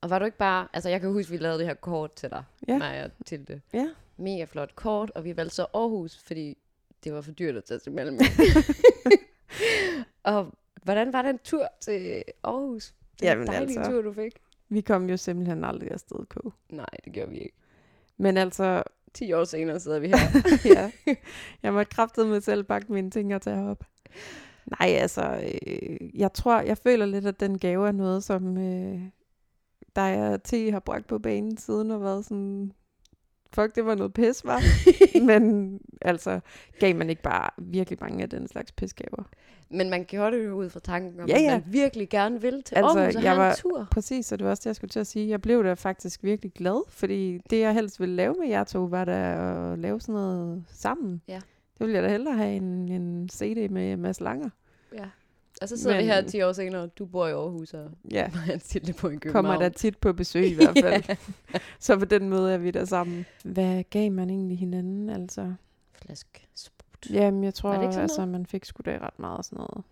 Og 0.00 0.10
var 0.10 0.18
du 0.18 0.24
ikke 0.24 0.38
bare... 0.38 0.68
Altså, 0.72 0.88
jeg 0.88 1.00
kan 1.00 1.12
huske, 1.12 1.30
vi 1.30 1.36
lavede 1.36 1.58
det 1.58 1.66
her 1.66 1.74
kort 1.74 2.12
til 2.12 2.30
dig. 2.30 2.44
Ja. 2.68 2.78
mig 2.78 3.04
og 3.04 3.10
til 3.26 3.48
det. 3.48 3.60
Ja. 3.72 3.88
Mega 4.16 4.44
flot 4.44 4.74
kort, 4.76 5.10
og 5.14 5.24
vi 5.24 5.36
valgte 5.36 5.54
så 5.54 5.66
Aarhus, 5.74 6.18
fordi 6.26 6.56
det 7.04 7.12
var 7.12 7.20
for 7.20 7.32
dyrt 7.32 7.56
at 7.56 7.64
tage 7.64 7.78
til 7.78 7.92
Malmø. 7.92 8.18
og 10.22 10.54
hvordan 10.82 11.12
var 11.12 11.22
den 11.22 11.38
tur 11.44 11.68
til 11.80 12.22
Aarhus? 12.44 12.94
Det 13.20 13.26
var 13.26 13.32
en 13.32 13.38
Jamen 13.38 13.46
dejlig 13.46 13.76
altså. 13.78 13.90
tur, 13.92 14.02
du 14.02 14.12
fik. 14.12 14.32
Vi 14.68 14.80
kom 14.80 15.10
jo 15.10 15.16
simpelthen 15.16 15.64
aldrig 15.64 15.90
afsted, 15.92 16.26
K. 16.28 16.36
Nej, 16.70 16.86
det 17.04 17.12
gjorde 17.12 17.30
vi 17.30 17.38
ikke. 17.38 17.56
Men 18.18 18.36
altså, 18.36 18.82
10 19.14 19.32
år 19.32 19.44
senere 19.44 19.80
sidder 19.80 19.98
vi 19.98 20.08
her. 20.08 20.40
ja, 20.76 20.90
jeg 21.62 21.72
måtte 21.72 21.90
kraftedeme 21.90 22.40
selv 22.40 22.64
pakke 22.64 22.92
mine 22.92 23.10
ting 23.10 23.34
og 23.34 23.42
tage 23.42 23.70
op. 23.70 23.84
Nej, 24.80 24.88
altså, 24.88 25.52
øh, 25.66 26.20
jeg 26.20 26.32
tror, 26.32 26.60
jeg 26.60 26.78
føler 26.78 27.06
lidt, 27.06 27.26
at 27.26 27.40
den 27.40 27.58
gave 27.58 27.88
er 27.88 27.92
noget, 27.92 28.24
som 28.24 28.58
øh, 28.58 29.00
dig 29.96 30.32
og 30.32 30.42
T 30.42 30.52
har 30.70 30.80
bragt 30.80 31.06
på 31.06 31.18
banen 31.18 31.56
siden 31.56 31.90
og 31.90 32.02
været 32.02 32.24
sådan, 32.24 32.72
fuck, 33.54 33.74
det 33.74 33.84
var 33.86 33.94
noget 33.94 34.12
pis, 34.14 34.44
var. 34.44 34.60
Men 35.26 35.80
altså, 36.02 36.40
gav 36.80 36.96
man 36.96 37.10
ikke 37.10 37.22
bare 37.22 37.50
virkelig 37.58 37.98
mange 38.00 38.22
af 38.22 38.30
den 38.30 38.48
slags 38.48 38.72
pisgaver. 38.72 39.22
Men 39.70 39.90
man 39.90 40.04
gjorde 40.04 40.36
det 40.38 40.44
jo 40.46 40.52
ud 40.54 40.70
fra 40.70 40.80
tanken 40.80 41.20
om, 41.20 41.28
Ja, 41.28 41.34
at 41.34 41.42
ja. 41.42 41.50
man 41.50 41.62
virkelig 41.66 42.08
gerne 42.08 42.40
vil 42.40 42.62
til 42.62 42.74
Altså, 42.74 42.98
Aarhus 42.98 43.16
og 43.16 43.22
jeg 43.22 43.30
have 43.30 43.40
var- 43.42 43.50
en 43.50 43.56
tur. 43.56 43.88
Præcis, 43.90 44.26
så 44.26 44.36
det 44.36 44.44
var 44.44 44.50
også 44.50 44.60
det, 44.60 44.66
jeg 44.66 44.76
skulle 44.76 44.88
til 44.90 45.00
at 45.00 45.06
sige. 45.06 45.28
Jeg 45.28 45.42
blev 45.42 45.64
da 45.64 45.72
faktisk 45.72 46.24
virkelig 46.24 46.52
glad, 46.52 46.82
fordi 46.90 47.38
det, 47.50 47.60
jeg 47.60 47.74
helst 47.74 48.00
ville 48.00 48.14
lave 48.16 48.34
med 48.38 48.48
jer 48.48 48.64
to, 48.64 48.78
var 48.84 49.04
da 49.04 49.12
at 49.72 49.78
lave 49.78 50.00
sådan 50.00 50.12
noget 50.14 50.64
sammen. 50.68 51.22
Ja. 51.28 51.40
Det 51.78 51.86
ville 51.86 51.94
jeg 51.94 52.02
da 52.02 52.08
hellere 52.08 52.36
have 52.36 52.56
en, 52.56 52.88
en 52.88 53.28
CD 53.28 53.70
med 53.70 53.96
Mads 53.96 54.20
Langer. 54.20 54.50
Ja. 54.94 55.04
Og 55.62 55.68
så 55.68 55.76
sidder 55.76 55.96
Men... 55.96 56.04
vi 56.04 56.10
her 56.10 56.20
Men- 56.22 56.30
10 56.30 56.42
år 56.42 56.52
senere, 56.52 56.82
og 56.82 56.98
du 56.98 57.06
bor 57.06 57.26
i 57.26 57.30
Aarhus, 57.32 57.74
og 57.74 57.90
Ja, 58.10 58.30
det 58.72 58.96
på 58.96 59.08
en 59.08 59.20
København. 59.20 59.44
kommer 59.44 59.58
der 59.62 59.68
tit 59.68 59.98
på 59.98 60.12
besøg 60.12 60.46
i 60.50 60.54
hvert 60.54 60.76
fald. 60.82 61.16
Så 61.80 61.98
på 61.98 62.04
den 62.04 62.28
måde 62.28 62.54
er 62.54 62.58
vi 62.58 62.70
der 62.70 62.84
sammen. 62.84 63.26
Hvad 63.44 63.84
gav 63.90 64.12
man 64.12 64.30
egentlig 64.30 64.58
hinanden, 64.58 65.10
altså? 65.10 65.52
Flask 66.02 66.46
sprut. 66.54 67.10
Jamen, 67.10 67.44
jeg 67.44 67.54
tror, 67.54 67.68
Var 67.70 67.76
det 67.76 67.82
ikke 67.82 67.92
sådan 67.92 68.02
altså, 68.02 68.16
noget? 68.20 68.32
man 68.32 68.46
fik 68.46 68.64
sgu 68.64 68.82
da 68.86 68.98
ret 69.02 69.18
meget 69.18 69.44
sådan 69.44 69.56
noget 69.56 69.84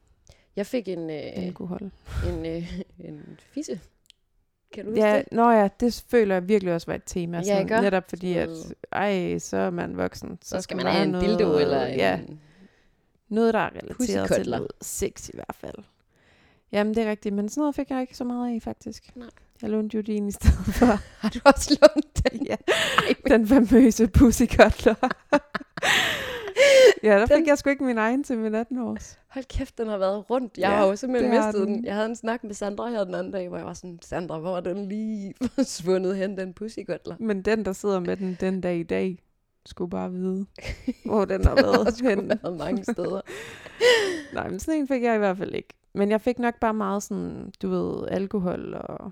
Jeg 0.57 0.67
fik 0.67 0.89
en, 0.89 1.11
øh, 1.11 1.17
alkohol. 1.35 1.91
en, 2.29 2.47
øh, 2.47 2.73
en 3.09 3.23
fisse. 3.39 3.81
Kan 4.75 4.85
du 4.85 4.91
huske 4.91 5.05
Ja, 5.07 5.17
det? 5.19 5.25
nå 5.33 5.51
ja, 5.51 5.69
det 5.81 6.05
føler 6.11 6.35
jeg 6.35 6.49
virkelig 6.49 6.75
også 6.75 6.87
var 6.87 6.95
et 6.95 7.03
tema. 7.07 7.37
Ja, 7.37 7.43
Sådan, 7.63 7.83
netop 7.83 8.09
fordi, 8.09 8.33
at 8.37 8.49
ej, 8.93 9.39
så 9.39 9.57
er 9.57 9.71
man 9.71 9.97
voksen. 9.97 10.39
Så 10.43 10.61
skal 10.61 10.77
man 10.77 10.87
have 10.87 11.05
en 11.05 11.11
noget- 11.11 11.29
dildo 11.29 11.59
eller 11.59 11.87
en... 11.87 12.41
Noget, 13.29 13.55
der 13.55 13.61
er 13.61 13.71
relateret 13.71 14.33
til 14.33 14.51
noget 14.51 14.69
sex 14.81 15.29
i 15.29 15.33
hvert 15.35 15.55
fald. 15.61 15.75
Jamen, 16.73 16.95
det 16.95 17.03
er 17.07 17.11
rigtigt, 17.11 17.35
men 17.35 17.49
sådan 17.49 17.61
noget 17.61 17.75
fik 17.75 17.91
jeg 17.91 18.01
ikke 18.01 18.17
så 18.17 18.25
meget 18.25 18.55
af, 18.55 18.63
faktisk. 18.63 19.17
Nej. 19.17 19.29
Jeg 19.63 19.71
lånte 19.71 19.97
jo 19.97 20.01
din 20.03 20.29
i 20.29 20.33
stedet 20.33 20.75
for. 20.75 20.87
Har 21.21 21.29
du 21.29 21.39
også 21.45 21.79
lånt 21.83 22.33
den? 22.33 22.47
ja, 22.47 22.57
den 23.29 23.47
famøse 23.49 24.07
pussycuddler. 24.09 24.95
ja, 27.03 27.19
der 27.19 27.27
fik 27.27 27.37
Den- 27.37 27.47
jeg 27.47 27.59
sgu 27.59 27.71
ikke 27.71 27.85
min 27.85 27.99
egen 27.99 28.25
til 28.25 28.39
min 28.39 28.55
18 28.55 28.79
års. 28.79 29.19
hold 29.29 29.45
kæft, 29.45 29.79
den 29.79 29.89
har 29.89 29.99
været 29.99 30.31
rundt. 30.31 30.59
Jeg 30.59 30.71
Ja, 30.71 30.77
har 30.77 30.87
jo 30.87 30.97
simpelthen 30.97 31.31
mistet 31.35 31.55
den. 31.55 31.75
den. 31.75 31.85
Jeg 31.85 31.95
havde 31.95 32.07
en 32.09 32.17
snak 32.17 32.45
med 32.45 32.55
Sandra 32.55 32.89
her 32.91 33.05
den 33.05 33.15
anden 33.15 33.33
dag, 33.33 33.49
hvor 33.49 33.57
jeg 33.57 33.67
var 33.67 33.75
sådan, 33.75 33.99
Sandra, 34.03 34.39
hvor 34.39 34.57
er 34.57 34.61
den 34.61 34.89
lige 34.89 35.35
forsvundet 35.55 36.17
hen, 36.17 36.39
den 36.39 36.53
pussygodler? 36.55 37.17
Men 37.21 37.43
den, 37.43 37.65
der 37.65 37.73
sidder 37.73 38.01
med 38.01 38.17
den 38.17 38.37
den 38.41 38.61
dag 38.61 38.79
i 38.79 38.83
dag, 38.83 39.23
skulle 39.67 39.91
bare 39.91 40.13
vide, 40.13 40.47
hvor 41.05 41.25
den 41.25 41.45
har 41.45 41.55
Den 41.55 41.65
har 41.65 41.73
været 41.73 41.97
sgu 41.97 42.09
hen. 42.09 42.29
været 42.29 42.57
mange 42.59 42.85
steder. 42.85 43.21
Nej, 44.35 44.49
men 44.49 44.59
sådan 44.61 44.81
en 44.81 44.89
fik 44.89 45.03
jeg 45.03 45.15
i 45.15 45.19
hvert 45.19 45.37
fald 45.39 45.55
ikke. 45.55 45.69
Men 45.95 46.11
jeg 46.11 46.21
fik 46.21 46.39
nok 46.39 46.55
bare 46.61 46.75
meget 46.75 47.03
sådan, 47.03 47.53
du 47.63 47.69
ved, 47.69 48.09
alkohol 48.09 48.75
og... 48.75 49.11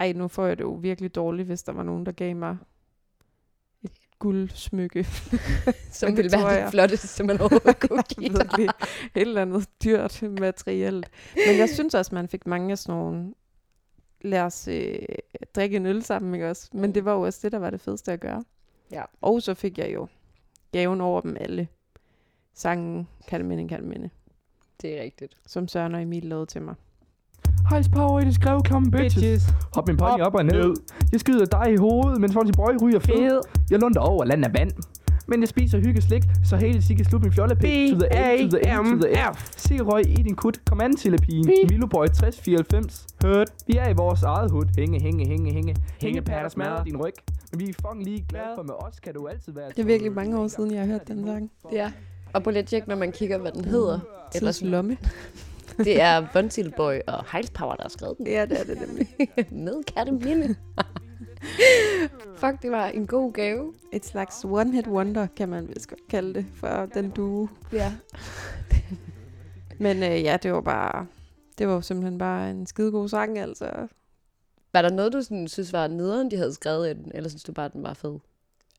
Ej, 0.00 0.12
nu 0.12 0.28
får 0.28 0.46
jeg 0.46 0.58
det 0.58 0.64
jo 0.64 0.72
virkelig 0.72 1.14
dårligt, 1.14 1.46
hvis 1.46 1.62
der 1.62 1.72
var 1.72 1.82
nogen, 1.82 2.06
der 2.06 2.12
gav 2.12 2.36
mig 2.36 2.56
et 3.82 3.90
guldsmykke. 4.18 5.04
Som 5.92 6.16
ville 6.16 6.30
være 6.32 6.54
det 6.54 6.60
jeg. 6.60 6.70
flotteste, 6.70 7.24
man 7.24 7.40
overhovedet 7.40 7.80
kunne 7.80 8.02
give 8.02 8.28
dig. 8.34 8.64
Et 8.64 8.70
eller 9.14 9.42
andet 9.42 9.68
dyrt 9.84 10.22
materielt. 10.40 11.10
Men 11.46 11.58
jeg 11.58 11.68
synes 11.68 11.94
også, 11.94 12.14
man 12.14 12.28
fik 12.28 12.46
mange 12.46 12.72
af 12.72 12.78
sådan 12.78 12.94
nogle... 12.98 13.34
Lad 14.20 14.40
os 14.42 14.68
øh, 14.68 14.98
drikke 15.54 15.76
en 15.76 15.86
øl 15.86 16.02
sammen, 16.02 16.34
ikke 16.34 16.50
også? 16.50 16.68
Men 16.72 16.82
Mm. 16.90 16.92
det 16.92 17.04
var 17.04 17.12
jo 17.14 17.20
også 17.20 17.38
det, 17.42 17.52
der 17.52 17.58
var 17.58 17.70
det 17.70 17.80
fedeste 17.80 18.12
at 18.12 18.20
gøre. 18.20 18.44
Ja. 18.92 19.02
Og 19.22 19.42
så 19.42 19.54
fik 19.54 19.78
jeg 19.78 19.94
jo 19.94 20.06
gaven 20.72 21.00
over 21.00 21.20
dem 21.20 21.36
alle. 21.40 21.68
Sangen 22.54 23.08
Kalminde, 23.28 23.68
Kalminde, 23.68 24.10
Det 24.82 24.98
er 24.98 25.02
rigtigt. 25.02 25.34
som 25.46 25.68
Søren 25.68 25.94
og 25.94 26.02
Emil 26.02 26.24
lavede 26.24 26.46
til 26.46 26.62
mig. 26.62 26.74
Hejs 27.70 27.88
power 27.88 28.20
i 28.20 28.24
det 28.24 28.34
skrev, 28.34 28.60
come 28.68 28.90
bitches. 28.90 29.42
Hop 29.74 29.86
min 29.88 29.96
pony 29.96 30.20
op 30.20 30.34
og 30.34 30.44
ned. 30.44 30.74
Jeg 31.12 31.20
skyder 31.20 31.44
dig 31.44 31.72
i 31.72 31.76
hovedet, 31.76 32.20
mens 32.20 32.32
Fonzie 32.32 32.52
Boy 32.56 32.76
ryger 32.82 32.98
fed. 32.98 33.40
Jeg 33.70 33.78
lunder 33.78 34.00
over 34.00 34.24
land 34.24 34.44
af 34.44 34.52
vand. 34.54 34.70
Men 35.30 35.40
jeg 35.40 35.48
spiser 35.48 35.78
hyggeslik, 35.78 36.22
så 36.44 36.56
hele 36.56 36.82
sig 36.82 36.96
kan 36.96 37.04
slutte 37.04 37.24
min 37.24 37.32
fjollepik. 37.32 37.92
To 37.92 37.98
the 37.98 38.16
A, 38.16 38.36
to 38.42 38.48
the 38.56 38.80
M, 38.82 39.00
to 39.00 39.06
the 39.08 39.32
F. 39.34 39.50
Sig 39.56 39.86
røg 39.86 40.08
i 40.18 40.22
din 40.22 40.36
kut, 40.36 40.60
kom 40.66 40.80
an 40.80 40.96
til 40.96 41.18
pin. 41.22 41.46
Milo 41.70 41.86
Boy 41.86 42.06
6094. 42.06 43.06
Hørt. 43.24 43.48
Vi 43.66 43.76
er 43.76 43.88
i 43.88 43.92
vores 43.92 44.22
eget 44.22 44.50
hud. 44.50 44.64
Hænge, 44.78 45.00
hænge, 45.00 45.26
hænge, 45.26 45.52
hænge. 45.52 45.76
Hænge 46.00 46.22
patter 46.22 46.48
smadrer 46.48 46.84
din 46.84 46.96
ryg. 46.96 47.14
Vi 47.56 47.68
er 47.68 47.72
fucking 47.72 48.04
lige 48.04 48.26
glade, 48.28 48.52
for 48.54 48.62
med 48.62 48.74
os 48.74 49.00
kan 49.00 49.14
du 49.14 49.28
altid 49.28 49.52
være... 49.52 49.68
Det 49.68 49.78
er 49.78 49.84
virkelig 49.84 50.12
mange 50.12 50.38
år 50.38 50.48
siden, 50.48 50.70
jeg 50.70 50.80
har 50.80 50.86
hørt 50.86 51.08
den 51.08 51.26
sang. 51.26 51.52
Ja. 51.72 51.92
Og 52.32 52.42
på 52.42 52.50
lidt 52.50 52.68
tjek, 52.68 52.86
når 52.86 52.96
man 52.96 53.12
kigger, 53.12 53.38
hvad 53.38 53.52
den 53.52 53.64
hedder. 53.64 54.00
Ellers, 54.34 54.58
Tids 54.58 54.70
lomme. 54.70 54.98
det 55.84 56.00
er 56.00 56.26
Buntil 56.32 56.72
Boy 56.76 56.94
og 57.06 57.24
Heils 57.32 57.50
Power, 57.50 57.74
der 57.74 57.82
har 57.82 57.88
skrevet 57.88 58.18
den. 58.18 58.26
Ja, 58.26 58.46
det 58.46 58.60
er 58.60 58.64
det 58.64 58.88
nemlig. 58.88 59.08
Med 59.64 59.84
katteminde. 59.84 60.56
Fuck, 62.36 62.62
det 62.62 62.70
var 62.70 62.86
en 62.86 63.06
god 63.06 63.32
gave. 63.32 63.74
Et 63.92 64.06
slags 64.06 64.44
one-hit 64.44 64.88
wonder, 64.88 65.26
kan 65.36 65.48
man 65.48 65.68
vist 65.68 65.88
godt 65.88 66.08
kalde 66.08 66.34
det, 66.34 66.46
for 66.54 66.86
den 66.94 67.10
duo. 67.10 67.48
Ja. 67.72 67.92
Men 69.78 70.02
øh, 70.02 70.22
ja, 70.22 70.36
det 70.42 70.52
var 70.52 70.60
bare... 70.60 71.06
Det 71.58 71.68
var 71.68 71.80
simpelthen 71.80 72.18
bare 72.18 72.50
en 72.50 72.66
skidegod 72.66 73.08
sang, 73.08 73.38
altså. 73.38 73.88
Var 74.72 74.82
der 74.82 74.90
noget, 74.90 75.12
du 75.12 75.22
sådan, 75.22 75.48
synes 75.48 75.72
var 75.72 75.86
nederen, 75.86 76.30
de 76.30 76.36
havde 76.36 76.54
skrevet 76.54 76.90
i 76.90 76.94
den, 76.94 77.12
eller 77.14 77.28
synes 77.28 77.44
du 77.44 77.52
bare, 77.52 77.70
den 77.72 77.82
var 77.82 77.94
fed? 77.94 78.18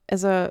Altså, 0.08 0.50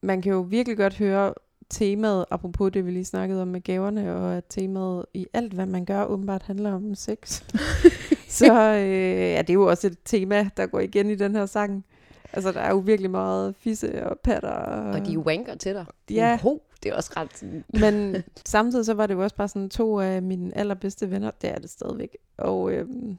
man 0.00 0.22
kan 0.22 0.32
jo 0.32 0.40
virkelig 0.40 0.76
godt 0.76 0.94
høre 0.96 1.34
temaet, 1.70 2.24
apropos 2.30 2.72
det, 2.72 2.86
vi 2.86 2.90
lige 2.90 3.04
snakkede 3.04 3.42
om 3.42 3.48
med 3.48 3.60
gaverne, 3.60 4.14
og 4.16 4.36
at 4.36 4.44
temaet 4.48 5.06
i 5.14 5.26
alt, 5.32 5.52
hvad 5.52 5.66
man 5.66 5.84
gør, 5.84 6.04
åbenbart 6.04 6.42
handler 6.42 6.72
om 6.72 6.94
sex. 6.94 7.42
så 8.28 8.74
øh, 8.74 9.20
ja, 9.20 9.38
det 9.38 9.50
er 9.50 9.54
jo 9.54 9.66
også 9.66 9.86
et 9.86 9.98
tema, 10.04 10.50
der 10.56 10.66
går 10.66 10.80
igen 10.80 11.10
i 11.10 11.14
den 11.14 11.34
her 11.34 11.46
sang. 11.46 11.84
Altså, 12.32 12.52
der 12.52 12.60
er 12.60 12.70
jo 12.70 12.78
virkelig 12.78 13.10
meget 13.10 13.54
fisse 13.58 14.06
og 14.06 14.18
patter. 14.18 14.50
Og, 14.50 14.90
Og 14.90 15.06
de 15.06 15.18
wanker 15.18 15.54
til 15.54 15.74
dig. 15.74 15.86
De 16.08 16.14
Ja. 16.14 16.38
Ho, 16.42 16.58
det 16.82 16.90
er 16.90 16.96
også 16.96 17.10
ret 17.16 17.38
sådan... 17.38 17.64
Men 17.82 18.16
samtidig 18.46 18.84
så 18.84 18.94
var 18.94 19.06
det 19.06 19.14
jo 19.14 19.22
også 19.22 19.36
bare 19.36 19.48
sådan 19.48 19.70
to 19.70 20.00
af 20.00 20.22
mine 20.22 20.56
allerbedste 20.56 21.10
venner. 21.10 21.30
Det 21.42 21.50
er 21.50 21.58
det 21.58 21.70
stadigvæk. 21.70 22.16
Og 22.38 22.72
øhm, 22.72 23.18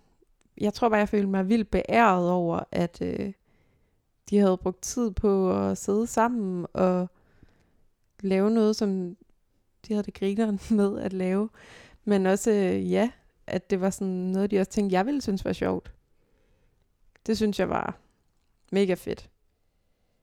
jeg 0.61 0.73
tror 0.73 0.89
bare, 0.89 0.99
jeg 0.99 1.09
følte 1.09 1.27
mig 1.27 1.49
vildt 1.49 1.71
beæret 1.71 2.29
over, 2.29 2.59
at 2.71 3.01
øh, 3.01 3.33
de 4.29 4.37
havde 4.37 4.57
brugt 4.57 4.81
tid 4.81 5.11
på 5.11 5.59
at 5.59 5.77
sidde 5.77 6.07
sammen 6.07 6.65
og 6.73 7.09
lave 8.19 8.51
noget, 8.51 8.75
som 8.75 9.17
de 9.87 9.93
havde 9.93 10.03
det 10.03 10.13
grineren 10.13 10.59
med 10.77 10.99
at 10.99 11.13
lave. 11.13 11.49
Men 12.05 12.25
også, 12.25 12.51
øh, 12.51 12.91
ja, 12.91 13.11
at 13.47 13.69
det 13.69 13.81
var 13.81 13.89
sådan 13.89 14.07
noget, 14.07 14.51
de 14.51 14.59
også 14.59 14.71
tænkte, 14.71 14.93
jeg 14.93 15.05
ville 15.05 15.21
synes 15.21 15.45
var 15.45 15.53
sjovt. 15.53 15.91
Det 17.27 17.37
synes 17.37 17.59
jeg 17.59 17.69
var 17.69 17.97
mega 18.71 18.93
fedt. 18.93 19.29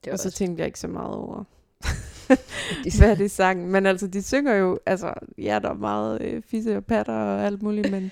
Det 0.05 0.13
Og 0.13 0.19
så 0.19 0.31
tænkte 0.31 0.61
jeg 0.61 0.67
ikke 0.67 0.81
så 0.81 0.89
meget 0.89 1.15
over, 1.15 1.45
hvad 2.99 3.17
de 3.17 3.29
sang. 3.29 3.71
Men 3.71 3.87
altså, 3.87 4.07
de 4.07 4.23
synger 4.23 4.55
jo, 4.55 4.79
altså, 4.87 5.15
ja, 5.39 5.59
der 5.63 5.71
er 5.71 5.75
meget 5.75 6.23
øh, 6.23 6.43
fisse 6.43 6.77
og 6.77 6.85
patter 6.85 7.15
og 7.15 7.45
alt 7.45 7.63
muligt, 7.63 7.91
men 7.91 8.11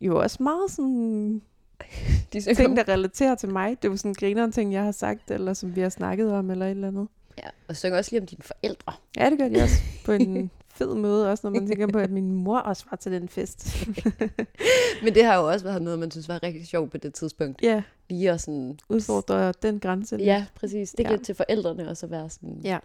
jo 0.00 0.20
også 0.20 0.42
meget 0.42 0.70
sådan 0.70 1.42
de 2.32 2.42
synger 2.42 2.54
ting, 2.54 2.76
der 2.76 2.88
relaterer 2.88 3.34
til 3.34 3.48
mig. 3.48 3.70
Det 3.82 3.88
er 3.88 3.92
jo 3.92 3.96
sådan 3.96 4.14
grineren 4.14 4.52
ting, 4.52 4.72
jeg 4.72 4.84
har 4.84 4.92
sagt, 4.92 5.30
eller 5.30 5.54
som 5.54 5.76
vi 5.76 5.80
har 5.80 5.88
snakket 5.88 6.32
om, 6.32 6.50
eller 6.50 6.66
et 6.66 6.70
eller 6.70 6.88
andet. 6.88 7.08
Ja, 7.38 7.48
og 7.68 7.76
synger 7.76 7.98
også 7.98 8.10
lige 8.12 8.20
om 8.20 8.26
dine 8.26 8.42
forældre. 8.42 8.92
Ja, 9.16 9.30
det 9.30 9.38
gør 9.38 9.48
de 9.48 9.62
også 9.62 9.74
på 10.04 10.12
en 10.12 10.50
fed 10.74 10.94
måde, 10.94 11.30
også 11.30 11.40
når 11.50 11.50
man 11.60 11.66
tænker 11.66 11.86
på, 11.86 11.98
at 11.98 12.10
min 12.10 12.32
mor 12.32 12.58
også 12.58 12.84
var 12.90 12.96
til 12.96 13.12
den 13.12 13.28
fest. 13.28 13.86
Men 15.04 15.14
det 15.14 15.24
har 15.24 15.36
jo 15.40 15.48
også 15.50 15.64
været 15.64 15.82
noget, 15.82 15.98
man 15.98 16.10
synes 16.10 16.28
var 16.28 16.42
rigtig 16.42 16.66
sjovt 16.66 16.90
på 16.90 16.98
det 16.98 17.14
tidspunkt. 17.14 17.62
ja, 17.62 17.82
Lige 18.10 18.30
at 18.30 18.40
sådan... 18.40 18.78
udfordrer 18.88 19.52
den 19.52 19.80
grænse. 19.80 20.16
lidt. 20.16 20.26
Ja, 20.26 20.46
præcis. 20.54 20.90
Det 20.98 21.10
Ja. 21.10 21.16
til 21.16 21.34
forældrene 21.34 21.88
også 21.88 22.06
at 22.06 22.10
være 22.12 22.30
sådan... 22.30 22.60
Ja. 22.64 22.78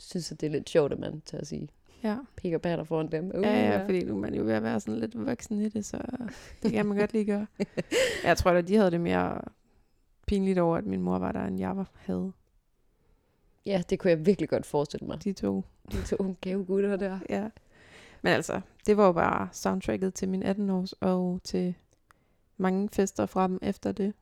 Synes, 0.00 0.32
at 0.32 0.40
det 0.40 0.46
er 0.46 0.50
lidt 0.50 0.70
sjovt, 0.70 0.92
at 0.92 0.98
man 0.98 1.22
tør 1.26 1.38
at 1.38 1.46
sige 1.46 1.68
ja. 2.04 2.16
pik 2.36 2.52
og 2.54 2.62
patter 2.62 2.84
foran 2.84 3.12
dem. 3.12 3.32
Uh, 3.34 3.42
Ja, 3.42 3.70
ja, 3.70 3.84
fordi 3.84 4.04
nu 4.04 4.16
er 4.16 4.20
man 4.20 4.34
jo 4.34 4.42
ved 4.44 4.52
at 4.52 4.62
være 4.62 4.80
sådan 4.80 5.00
lidt 5.00 5.26
voksen 5.26 5.60
i 5.60 5.68
det, 5.68 5.84
så 5.84 5.98
det 6.62 6.72
kan 6.72 6.86
man 6.86 6.96
godt 6.96 7.12
lige 7.12 7.24
gøre. 7.24 7.46
Jeg 8.24 8.36
tror 8.36 8.50
at 8.50 8.68
de 8.68 8.76
havde 8.76 8.90
det 8.90 9.00
mere 9.00 9.40
pinligt 10.26 10.58
over, 10.58 10.76
at 10.76 10.86
min 10.86 11.02
mor 11.02 11.18
var 11.18 11.32
der, 11.32 11.44
end 11.44 11.58
jeg 11.58 11.76
var, 11.76 11.90
havde. 11.94 12.32
ja, 13.66 13.82
det 13.90 13.98
kunne 13.98 14.10
jeg 14.10 14.26
virkelig 14.26 14.48
godt 14.48 14.66
forestille 14.66 15.06
mig. 15.06 15.24
De 15.24 15.32
to 15.32 15.64
De 15.92 16.02
to 16.06 16.36
gave 16.40 16.64
gutter 16.64 16.96
der. 16.96 17.18
Ja. 17.30 17.48
Men 18.22 18.32
altså, 18.32 18.60
det 18.86 18.96
var 18.96 19.06
jo 19.06 19.12
bare 19.12 19.48
soundtracket 19.52 20.14
til 20.14 20.28
min 20.28 20.42
18-års 20.42 20.92
og 20.92 21.40
til 21.44 21.74
mange 22.56 22.88
fester 22.92 23.26
fra 23.26 23.48
dem 23.48 23.58
efter 23.62 23.92
det. 23.92 24.12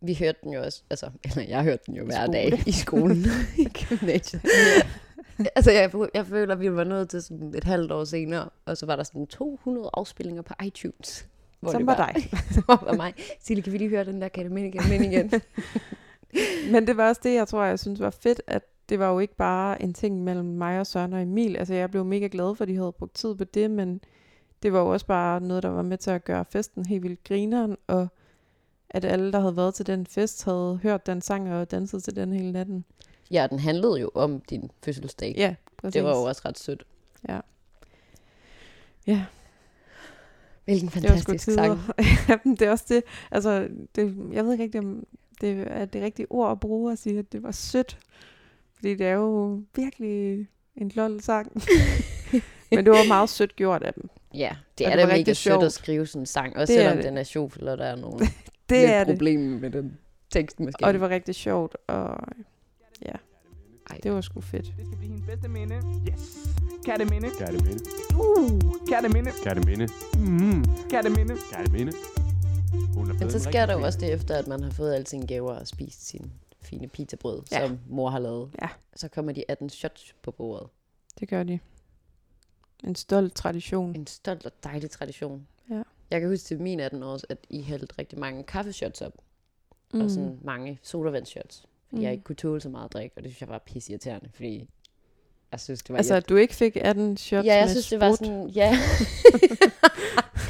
Vi 0.00 0.14
hørte 0.14 0.38
den 0.44 0.52
jo 0.52 0.62
også, 0.62 0.82
altså, 0.90 1.10
eller 1.24 1.42
jeg 1.42 1.62
hørte 1.64 1.82
den 1.86 1.94
jo 1.94 2.04
hver 2.04 2.24
skole. 2.24 2.32
dag 2.32 2.68
i 2.68 2.72
skolen. 2.72 3.16
I 3.58 3.64
gymnasiet. 3.64 4.42
altså, 5.56 5.70
jeg, 5.70 5.90
jeg 6.14 6.26
føler, 6.26 6.54
at 6.54 6.60
vi 6.60 6.72
var 6.72 6.84
nået 6.84 7.08
til 7.08 7.22
sådan 7.22 7.54
et 7.56 7.64
halvt 7.64 7.92
år 7.92 8.04
senere, 8.04 8.48
og 8.64 8.76
så 8.76 8.86
var 8.86 8.96
der 8.96 9.02
sådan 9.02 9.26
200 9.26 9.90
afspillinger 9.94 10.42
på 10.42 10.54
iTunes. 10.64 11.28
Hvor 11.60 11.72
Som 11.72 11.80
det 11.80 11.86
var 11.86 12.12
dig. 12.12 12.30
Som 12.54 12.64
var 12.68 12.96
mig. 12.96 13.14
Sille, 13.40 13.62
kan 13.62 13.72
vi 13.72 13.78
lige 13.78 13.90
høre 13.90 14.04
den 14.04 14.20
der 14.20 14.48
minde 14.48 14.68
igen, 14.68 14.82
minde 14.90 15.06
igen? 15.06 15.32
Men 16.72 16.86
det 16.86 16.96
var 16.96 17.08
også 17.08 17.20
det, 17.24 17.34
jeg 17.34 17.48
tror, 17.48 17.64
jeg 17.64 17.78
synes 17.78 18.00
var 18.00 18.10
fedt, 18.10 18.42
at 18.46 18.62
det 18.88 18.98
var 18.98 19.10
jo 19.10 19.18
ikke 19.18 19.36
bare 19.36 19.82
en 19.82 19.94
ting 19.94 20.24
mellem 20.24 20.46
mig 20.46 20.80
og 20.80 20.86
Søren 20.86 21.12
og 21.12 21.22
Emil. 21.22 21.56
Altså, 21.56 21.74
jeg 21.74 21.90
blev 21.90 22.04
mega 22.04 22.28
glad 22.32 22.54
for, 22.54 22.64
at 22.64 22.68
de 22.68 22.76
havde 22.76 22.92
brugt 22.92 23.14
tid 23.14 23.34
på 23.34 23.44
det, 23.44 23.70
men 23.70 24.00
det 24.62 24.72
var 24.72 24.80
jo 24.80 24.86
også 24.86 25.06
bare 25.06 25.40
noget, 25.40 25.62
der 25.62 25.68
var 25.68 25.82
med 25.82 25.98
til 25.98 26.10
at 26.10 26.24
gøre 26.24 26.44
festen 26.44 26.86
helt 26.86 27.02
vildt 27.02 27.24
grineren, 27.24 27.76
og 27.86 28.08
at 28.90 29.04
alle, 29.04 29.32
der 29.32 29.40
havde 29.40 29.56
været 29.56 29.74
til 29.74 29.86
den 29.86 30.06
fest, 30.06 30.44
havde 30.44 30.80
hørt 30.82 31.06
den 31.06 31.20
sang 31.20 31.52
og 31.54 31.70
danset 31.70 32.04
til 32.04 32.16
den 32.16 32.32
hele 32.32 32.52
natten. 32.52 32.84
Ja, 33.30 33.46
den 33.50 33.58
handlede 33.58 34.00
jo 34.00 34.10
om 34.14 34.40
din 34.40 34.70
fødselsdag. 34.84 35.34
Ja, 35.36 35.54
præcis. 35.76 35.92
det 35.92 36.04
var 36.04 36.10
jo 36.10 36.22
også 36.22 36.42
ret 36.44 36.58
sødt. 36.58 36.84
Ja. 37.28 37.40
Ja, 39.06 39.24
Hvilken 40.64 40.86
det 40.88 40.92
fantastisk 40.94 41.44
tider. 41.44 41.78
sang. 42.26 42.50
Det 42.58 42.62
er 42.66 42.70
også 42.70 42.84
det. 42.88 43.02
Altså, 43.30 43.68
det, 43.96 44.16
jeg 44.32 44.44
ved 44.44 44.52
ikke 44.52 44.64
rigtig, 44.64 44.80
om 44.80 45.06
det 45.40 45.64
er 45.66 45.84
det 45.84 46.02
rigtige 46.02 46.26
ord 46.30 46.50
at 46.50 46.60
bruge 46.60 46.92
at 46.92 46.98
sige, 46.98 47.18
at 47.18 47.32
det 47.32 47.42
var 47.42 47.50
sødt. 47.52 47.98
Fordi 48.74 48.94
det 48.94 49.06
er 49.06 49.12
jo 49.12 49.62
virkelig 49.76 50.46
en 50.76 50.92
lol 50.94 51.20
sang. 51.22 51.52
Men 52.70 52.84
det 52.84 52.90
var 52.90 53.08
meget 53.08 53.28
sødt 53.28 53.56
gjort 53.56 53.82
af 53.82 53.94
dem. 53.94 54.08
Ja, 54.34 54.56
det 54.78 54.86
er 54.86 54.90
det 54.96 55.08
da 55.08 55.16
mega 55.16 55.32
sødt 55.32 55.62
at 55.62 55.72
skrive 55.72 56.06
sådan 56.06 56.22
en 56.22 56.26
sang, 56.26 56.56
også 56.56 56.72
Det 56.72 56.80
selvom 56.80 56.96
det. 56.96 57.04
den 57.04 57.18
er 57.18 57.22
sjov, 57.22 57.52
eller 57.56 57.76
der 57.76 57.84
er 57.84 57.96
nogle 57.96 58.18
Det 58.70 58.84
er 58.84 59.04
det. 59.04 59.14
problemer 59.14 59.58
med 59.60 59.70
den 59.70 59.98
tekst 60.30 60.60
måske. 60.60 60.84
Og 60.84 60.92
det 60.92 61.00
var 61.00 61.08
rigtig 61.08 61.34
sjovt, 61.34 61.76
og 61.86 62.16
ja, 63.06 63.12
Ej. 63.90 63.98
det 64.02 64.12
var 64.12 64.20
sgu 64.20 64.40
fedt. 64.40 64.64
Det 64.76 64.86
skal 64.86 64.98
blive 64.98 65.10
hendes 65.12 65.26
bedste 65.26 65.48
minde. 65.48 65.74
Yes. 66.12 66.36
Katteminde. 66.84 67.28
Kærteminde. 67.38 67.84
Uh. 68.14 68.60
Katteminde. 68.88 69.30
Kærteminde. 69.44 69.88
Mm. 70.18 70.64
Katteminde. 70.90 71.34
Kærteminde. 71.52 71.92
Hun 72.94 73.02
er 73.04 73.08
Men 73.08 73.16
blevet 73.16 73.32
så 73.32 73.38
en 73.38 73.42
sker 73.52 73.66
der 73.66 73.72
jo 73.78 73.84
også 73.84 73.98
det 73.98 74.12
efter, 74.12 74.34
at 74.36 74.46
man 74.46 74.62
har 74.62 74.70
fået 74.70 74.94
alle 74.94 75.06
sine 75.06 75.26
gaver 75.26 75.52
og 75.52 75.66
spist 75.66 76.06
sin 76.06 76.32
fine 76.62 76.88
pizzabrød, 76.88 77.42
Ja. 77.52 77.66
som 77.66 77.78
mor 77.88 78.10
har 78.10 78.18
lavet. 78.18 78.50
Ja. 78.62 78.68
Så 78.96 79.08
kommer 79.08 79.32
de 79.32 79.44
18 79.48 79.70
shots 79.70 80.14
på 80.22 80.30
bordet. 80.30 80.68
Det 81.20 81.28
gør 81.28 81.42
de. 81.42 81.58
En 82.84 82.94
stolt 82.94 83.34
tradition. 83.34 83.94
En 83.96 84.06
stolt 84.06 84.46
og 84.46 84.52
dejlig 84.64 84.90
tradition. 84.90 85.46
Ja. 85.70 85.82
Jeg 86.10 86.20
kan 86.20 86.28
huske 86.28 86.44
til 86.44 86.60
min 86.60 86.80
18 86.80 87.02
år, 87.02 87.18
at 87.28 87.38
I 87.50 87.62
hældte 87.62 87.94
rigtig 87.98 88.18
mange 88.18 88.42
kaffeshots 88.44 89.00
op, 89.00 89.12
mm. 89.94 90.00
Og 90.00 90.10
sådan 90.10 90.38
mange 90.42 90.78
sodavandsshots. 90.82 91.64
Fordi 91.90 92.00
mm. 92.00 92.04
jeg 92.04 92.12
ikke 92.12 92.24
kunne 92.24 92.36
tåle 92.36 92.60
så 92.60 92.68
meget 92.68 92.92
drik, 92.92 93.10
og 93.16 93.22
det 93.22 93.30
synes 93.30 93.40
jeg 93.40 93.48
var 93.48 93.58
pisseirriterende, 93.58 94.30
fordi 94.34 94.68
jeg 95.52 95.60
synes, 95.60 95.82
det 95.82 95.92
var 95.92 95.96
Altså, 95.96 96.14
at 96.14 96.28
du 96.28 96.36
ikke 96.36 96.54
fik 96.54 96.76
18 96.76 97.16
shots 97.16 97.46
Ja, 97.46 97.54
jeg 97.54 97.64
med 97.64 97.70
synes, 97.70 97.88
det 97.88 98.00
var 98.00 98.14
sprut, 98.14 98.26
sådan, 98.26 98.48
ja. 98.48 98.78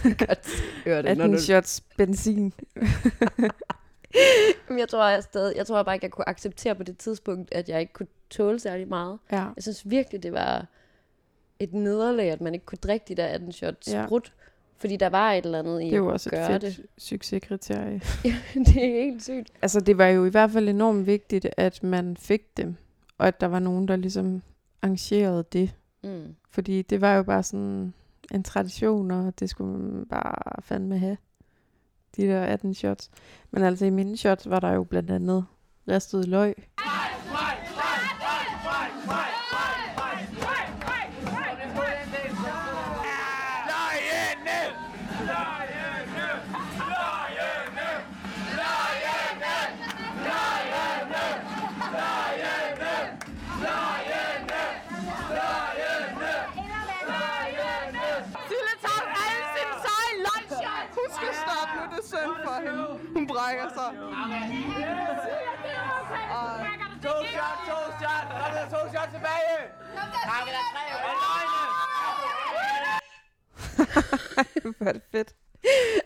Godt 0.26 0.48
høre 0.84 1.02
det, 1.02 1.18
når 1.18 1.24
18 1.24 1.32
du... 1.32 1.38
shots 1.38 1.80
benzin. 1.96 2.52
Jeg 4.78 4.88
tror, 4.88 5.08
jeg, 5.08 5.22
stadig, 5.22 5.56
jeg 5.56 5.66
tror 5.66 5.82
bare 5.82 5.94
ikke, 5.94 6.04
jeg 6.04 6.10
kunne 6.10 6.28
acceptere 6.28 6.74
på 6.74 6.82
det 6.82 6.98
tidspunkt, 6.98 7.54
at 7.54 7.68
jeg 7.68 7.80
ikke 7.80 7.92
kunne 7.92 8.06
tåle 8.30 8.58
særlig 8.58 8.88
meget. 8.88 9.18
Ja. 9.32 9.46
Jeg 9.56 9.62
synes 9.62 9.90
virkelig, 9.90 10.22
det 10.22 10.32
var 10.32 10.66
et 11.58 11.74
nederlag, 11.74 12.30
at 12.30 12.40
man 12.40 12.54
ikke 12.54 12.66
kunne 12.66 12.78
drikke 12.82 13.04
de 13.08 13.14
der 13.14 13.26
18 13.26 13.52
shots 13.52 13.88
ja. 13.88 14.06
sprut. 14.06 14.32
Fordi 14.80 14.96
der 14.96 15.08
var 15.08 15.32
et 15.32 15.44
eller 15.44 15.58
andet 15.58 15.82
i 15.82 15.84
Det 15.84 15.92
er 15.92 15.96
jo 15.96 16.08
at 16.08 16.12
også 16.12 16.28
et 16.28 16.32
gøre 16.32 16.46
fedt 16.46 16.62
det. 16.62 16.86
succeskriterie. 16.98 18.00
det 18.66 18.76
er 18.76 19.02
helt 19.02 19.22
sygt. 19.22 19.50
Altså, 19.62 19.80
det 19.80 19.98
var 19.98 20.06
jo 20.06 20.24
i 20.24 20.30
hvert 20.30 20.50
fald 20.50 20.68
enormt 20.68 21.06
vigtigt, 21.06 21.46
at 21.56 21.82
man 21.82 22.16
fik 22.16 22.56
dem. 22.56 22.76
Og 23.18 23.28
at 23.28 23.40
der 23.40 23.46
var 23.46 23.58
nogen, 23.58 23.88
der 23.88 23.96
ligesom 23.96 24.42
arrangerede 24.82 25.44
det. 25.52 25.74
Mm. 26.02 26.34
Fordi 26.50 26.82
det 26.82 27.00
var 27.00 27.16
jo 27.16 27.22
bare 27.22 27.42
sådan 27.42 27.94
en 28.34 28.42
tradition, 28.42 29.10
og 29.10 29.40
det 29.40 29.50
skulle 29.50 29.78
man 29.78 30.06
bare 30.06 30.62
fandme 30.62 30.98
have. 30.98 31.16
De 32.16 32.22
der 32.22 32.42
18 32.42 32.74
shots. 32.74 33.10
Men 33.50 33.62
altså 33.62 33.84
i 33.86 33.90
mine 33.90 34.16
shots 34.16 34.50
var 34.50 34.60
der 34.60 34.72
jo 34.72 34.84
blandt 34.84 35.10
andet 35.10 35.44
ristet 35.88 36.28
løg. 36.28 36.54
Vi 70.30 70.50
der 70.56 70.64
tre 70.72 70.82
øjne? 71.06 71.20
Hvor 74.78 74.86
er 74.86 74.92
det 74.92 75.02
fedt. 75.12 75.34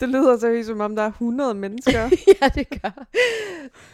Det 0.01 0.09
lyder 0.09 0.39
seriøst, 0.39 0.67
som 0.67 0.81
om 0.81 0.97
der 0.97 1.03
er 1.03 1.07
100 1.09 1.55
mennesker. 1.55 2.01
ja, 2.41 2.49
det 2.49 2.69
gør. 2.83 3.05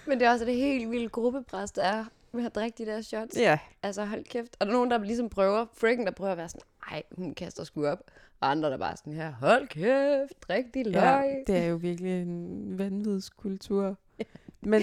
Men 0.07 0.19
det 0.21 0.27
er 0.27 0.31
også 0.31 0.45
det 0.45 0.55
helt 0.55 0.91
vilde 0.91 1.09
gruppepres, 1.09 1.71
der 1.71 1.83
er 1.83 2.05
med 2.33 2.47
at 2.47 2.55
drikke 2.55 2.85
de 2.85 2.91
der 2.91 3.03
shots. 3.03 3.37
ja, 3.39 3.59
Altså, 3.83 4.05
hold 4.05 4.25
kæft. 4.25 4.57
Og 4.61 4.67
der 4.67 4.73
er 4.73 4.77
nogen, 4.77 4.91
der 4.91 4.99
ligesom 4.99 5.29
prøver, 5.29 5.67
frikken, 5.75 6.07
der 6.07 6.13
prøver 6.13 6.33
at 6.33 6.39
være 6.39 6.49
sådan, 6.49 6.63
ej, 6.91 7.03
hun 7.17 7.35
kaster 7.35 7.65
sgu 7.65 7.87
op. 7.87 7.99
Og 8.41 8.51
andre 8.51 8.71
der 8.71 8.77
bare 8.79 8.97
sådan 8.97 9.13
her, 9.13 9.33
hold 9.33 9.69
kæft, 9.69 10.49
drik 10.49 10.75
de 10.75 10.83
løg. 10.83 10.95
Ja, 11.03 11.53
det 11.53 11.63
er 11.63 11.67
jo 11.67 11.77
virkelig 11.77 12.23
en 12.23 12.79
vanvidskultur. 12.79 13.97
men, 14.61 14.83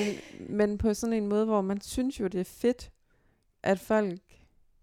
men 0.50 0.77
på 0.77 0.94
sådan 0.94 1.13
en 1.13 1.27
måde, 1.27 1.46
hvor 1.46 1.62
man 1.62 1.82
synes 1.82 2.20
jo, 2.20 2.27
det 2.27 2.39
er 2.39 2.46
fedt, 2.62 2.92
at 3.63 3.80
folk 3.80 4.20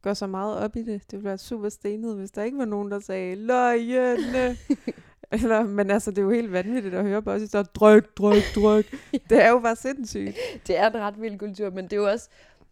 går 0.04 0.14
så 0.14 0.26
meget 0.26 0.58
op 0.58 0.76
i 0.76 0.82
det. 0.82 1.02
Det 1.02 1.12
ville 1.12 1.25
være 1.25 1.38
super 1.38 1.68
stenet, 1.68 2.16
hvis 2.16 2.30
der 2.30 2.42
ikke 2.42 2.58
var 2.58 2.64
nogen, 2.64 2.90
der 2.90 3.00
sagde, 3.00 3.37
løgne. 3.37 4.56
Eller, 5.32 5.62
men 5.64 5.90
altså, 5.90 6.11
det 6.11 6.18
er 6.18 6.23
jo 6.23 6.30
helt 6.30 6.52
vanvittigt 6.52 6.94
at 6.94 7.04
høre 7.04 7.23
på 7.23 7.30
os 7.30 7.42
så, 7.50 7.62
dryk, 7.62 8.16
dryk, 8.18 8.42
dryk. 8.54 8.94
Det 9.30 9.42
er 9.44 9.49
jo 9.50 9.58
bare 9.58 9.76
sindssygt. 9.76 10.37
det 10.66 10.76
er 10.78 10.87
en 10.90 10.96
ret 10.96 11.20
vild 11.23 11.38
kultur, 11.38 11.70
men 11.70 11.84
det 11.84 11.92
er 11.92 11.96
jo 11.96 12.11
også, 12.11 12.28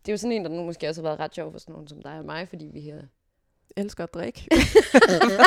det 0.07 0.09
er 0.09 0.13
jo 0.13 0.17
sådan 0.17 0.33
en, 0.33 0.45
der 0.45 0.51
nu 0.51 0.65
måske 0.65 0.89
også 0.89 1.03
har 1.03 1.09
været 1.09 1.21
ret 1.21 1.35
sjov 1.35 1.53
for 1.53 1.59
sådan 1.59 1.73
nogen 1.73 1.89
som 1.89 2.03
dig 2.03 2.19
og 2.19 2.25
mig, 2.25 2.49
fordi 2.49 2.71
vi 2.73 2.81
her... 2.81 3.03
Elsker 3.77 4.05
at 4.05 4.15
drikke. 4.15 4.49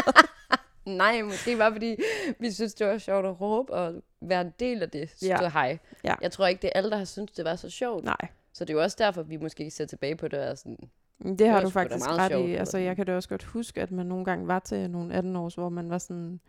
Nej, 0.86 1.22
måske 1.22 1.58
bare 1.58 1.72
fordi, 1.72 1.96
vi 2.40 2.52
synes, 2.52 2.74
det 2.74 2.88
var 2.88 2.98
sjovt 2.98 3.26
at 3.26 3.42
råbe 3.42 3.74
og 3.74 3.94
være 4.22 4.42
en 4.42 4.54
del 4.60 4.82
af 4.82 4.90
det 4.90 5.14
Ja. 5.22 5.38
stå 5.38 5.48
hej. 5.48 5.78
Ja. 6.04 6.16
Jeg 6.22 6.32
tror 6.32 6.48
ikke, 6.48 6.62
det 6.62 6.68
er 6.68 6.78
alle, 6.78 6.90
der 6.90 6.98
har 6.98 7.06
syntes, 7.06 7.36
det 7.36 7.46
var 7.46 7.56
så 7.56 7.70
sjovt. 7.70 8.04
Nej. 8.04 8.28
Så 8.54 8.66
det 8.66 8.74
er 8.74 8.78
jo 8.78 8.84
også 8.84 8.98
derfor, 9.00 9.24
vi 9.24 9.38
måske 9.38 9.72
ser 9.72 9.86
tilbage 9.86 10.16
på 10.16 10.28
det 10.28 10.40
og 10.40 10.46
er 10.46 10.56
sådan, 10.56 10.78
Det 11.24 11.48
har 11.48 11.54
var 11.54 11.62
du 11.62 11.70
faktisk 11.70 12.06
ret 12.10 12.32
sjovt, 12.32 12.50
i. 12.50 12.54
Altså, 12.54 12.78
jeg 12.78 12.96
kan 12.96 13.06
da 13.06 13.16
også 13.16 13.30
godt 13.30 13.44
huske, 13.44 13.82
at 13.82 13.92
man 13.92 14.06
nogle 14.06 14.26
gange 14.26 14.48
var 14.48 14.60
til 14.60 14.90
nogle 14.90 15.14
18 15.14 15.36
års, 15.36 15.56
hvor 15.56 15.70
man 15.70 15.90
var 15.90 15.98
sådan... 15.98 16.40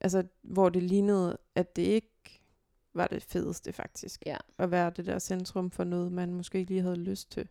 Altså, 0.00 0.22
hvor 0.42 0.68
det 0.68 0.82
lignede, 0.82 1.38
at 1.54 1.76
det 1.76 1.82
ikke 1.82 2.42
var 2.94 3.06
det 3.06 3.22
fedeste, 3.22 3.72
faktisk. 3.72 4.22
Ja. 4.26 4.36
At 4.58 4.70
være 4.70 4.92
det 4.96 5.06
der 5.06 5.18
centrum 5.18 5.70
for 5.70 5.84
noget, 5.84 6.12
man 6.12 6.34
måske 6.34 6.58
ikke 6.58 6.70
lige 6.70 6.82
havde 6.82 6.96
lyst 6.96 7.30
til. 7.32 7.48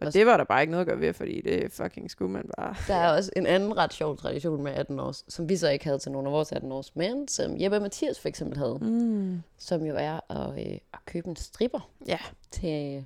Og 0.00 0.06
Og 0.06 0.12
s- 0.12 0.14
det 0.14 0.26
var 0.26 0.36
der 0.36 0.44
bare 0.44 0.60
ikke 0.60 0.70
noget 0.70 0.80
at 0.80 0.86
gøre 0.88 1.00
ved, 1.00 1.12
fordi 1.14 1.40
det 1.40 1.72
fucking 1.72 2.10
skulle 2.10 2.32
man 2.32 2.50
bare. 2.56 2.74
Der 2.88 2.94
er 2.94 3.16
også 3.16 3.30
en 3.36 3.46
anden 3.46 3.76
ret 3.76 3.92
sjov 3.92 4.16
tradition 4.16 4.62
med 4.62 4.72
18 4.72 5.00
års, 5.00 5.24
som 5.28 5.48
vi 5.48 5.56
så 5.56 5.68
ikke 5.68 5.84
havde 5.84 5.98
til 5.98 6.12
nogle 6.12 6.28
af 6.28 6.32
vores 6.32 6.52
18 6.52 6.72
års, 6.72 6.96
men 6.96 7.28
som 7.28 7.60
Jeppe 7.60 7.76
og 7.76 7.82
Mathias 7.82 8.20
for 8.20 8.28
eksempel 8.28 8.58
havde, 8.58 8.78
Mm. 8.80 9.42
som 9.58 9.82
jo 9.84 9.94
er 9.98 10.32
at, 10.32 10.66
øh, 10.66 10.78
at 10.92 10.98
købe 11.06 11.28
en 11.28 11.36
stripper 11.36 11.90
Ja. 12.06 12.18
til 12.50 12.96
øh, 12.96 13.02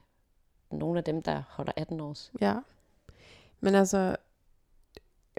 nogle 0.75 0.99
af 0.99 1.05
dem, 1.05 1.23
der 1.23 1.43
holder 1.49 1.73
18 1.77 2.01
års. 2.01 2.33
Ja. 2.41 2.55
Men 3.61 3.75
altså, 3.75 4.17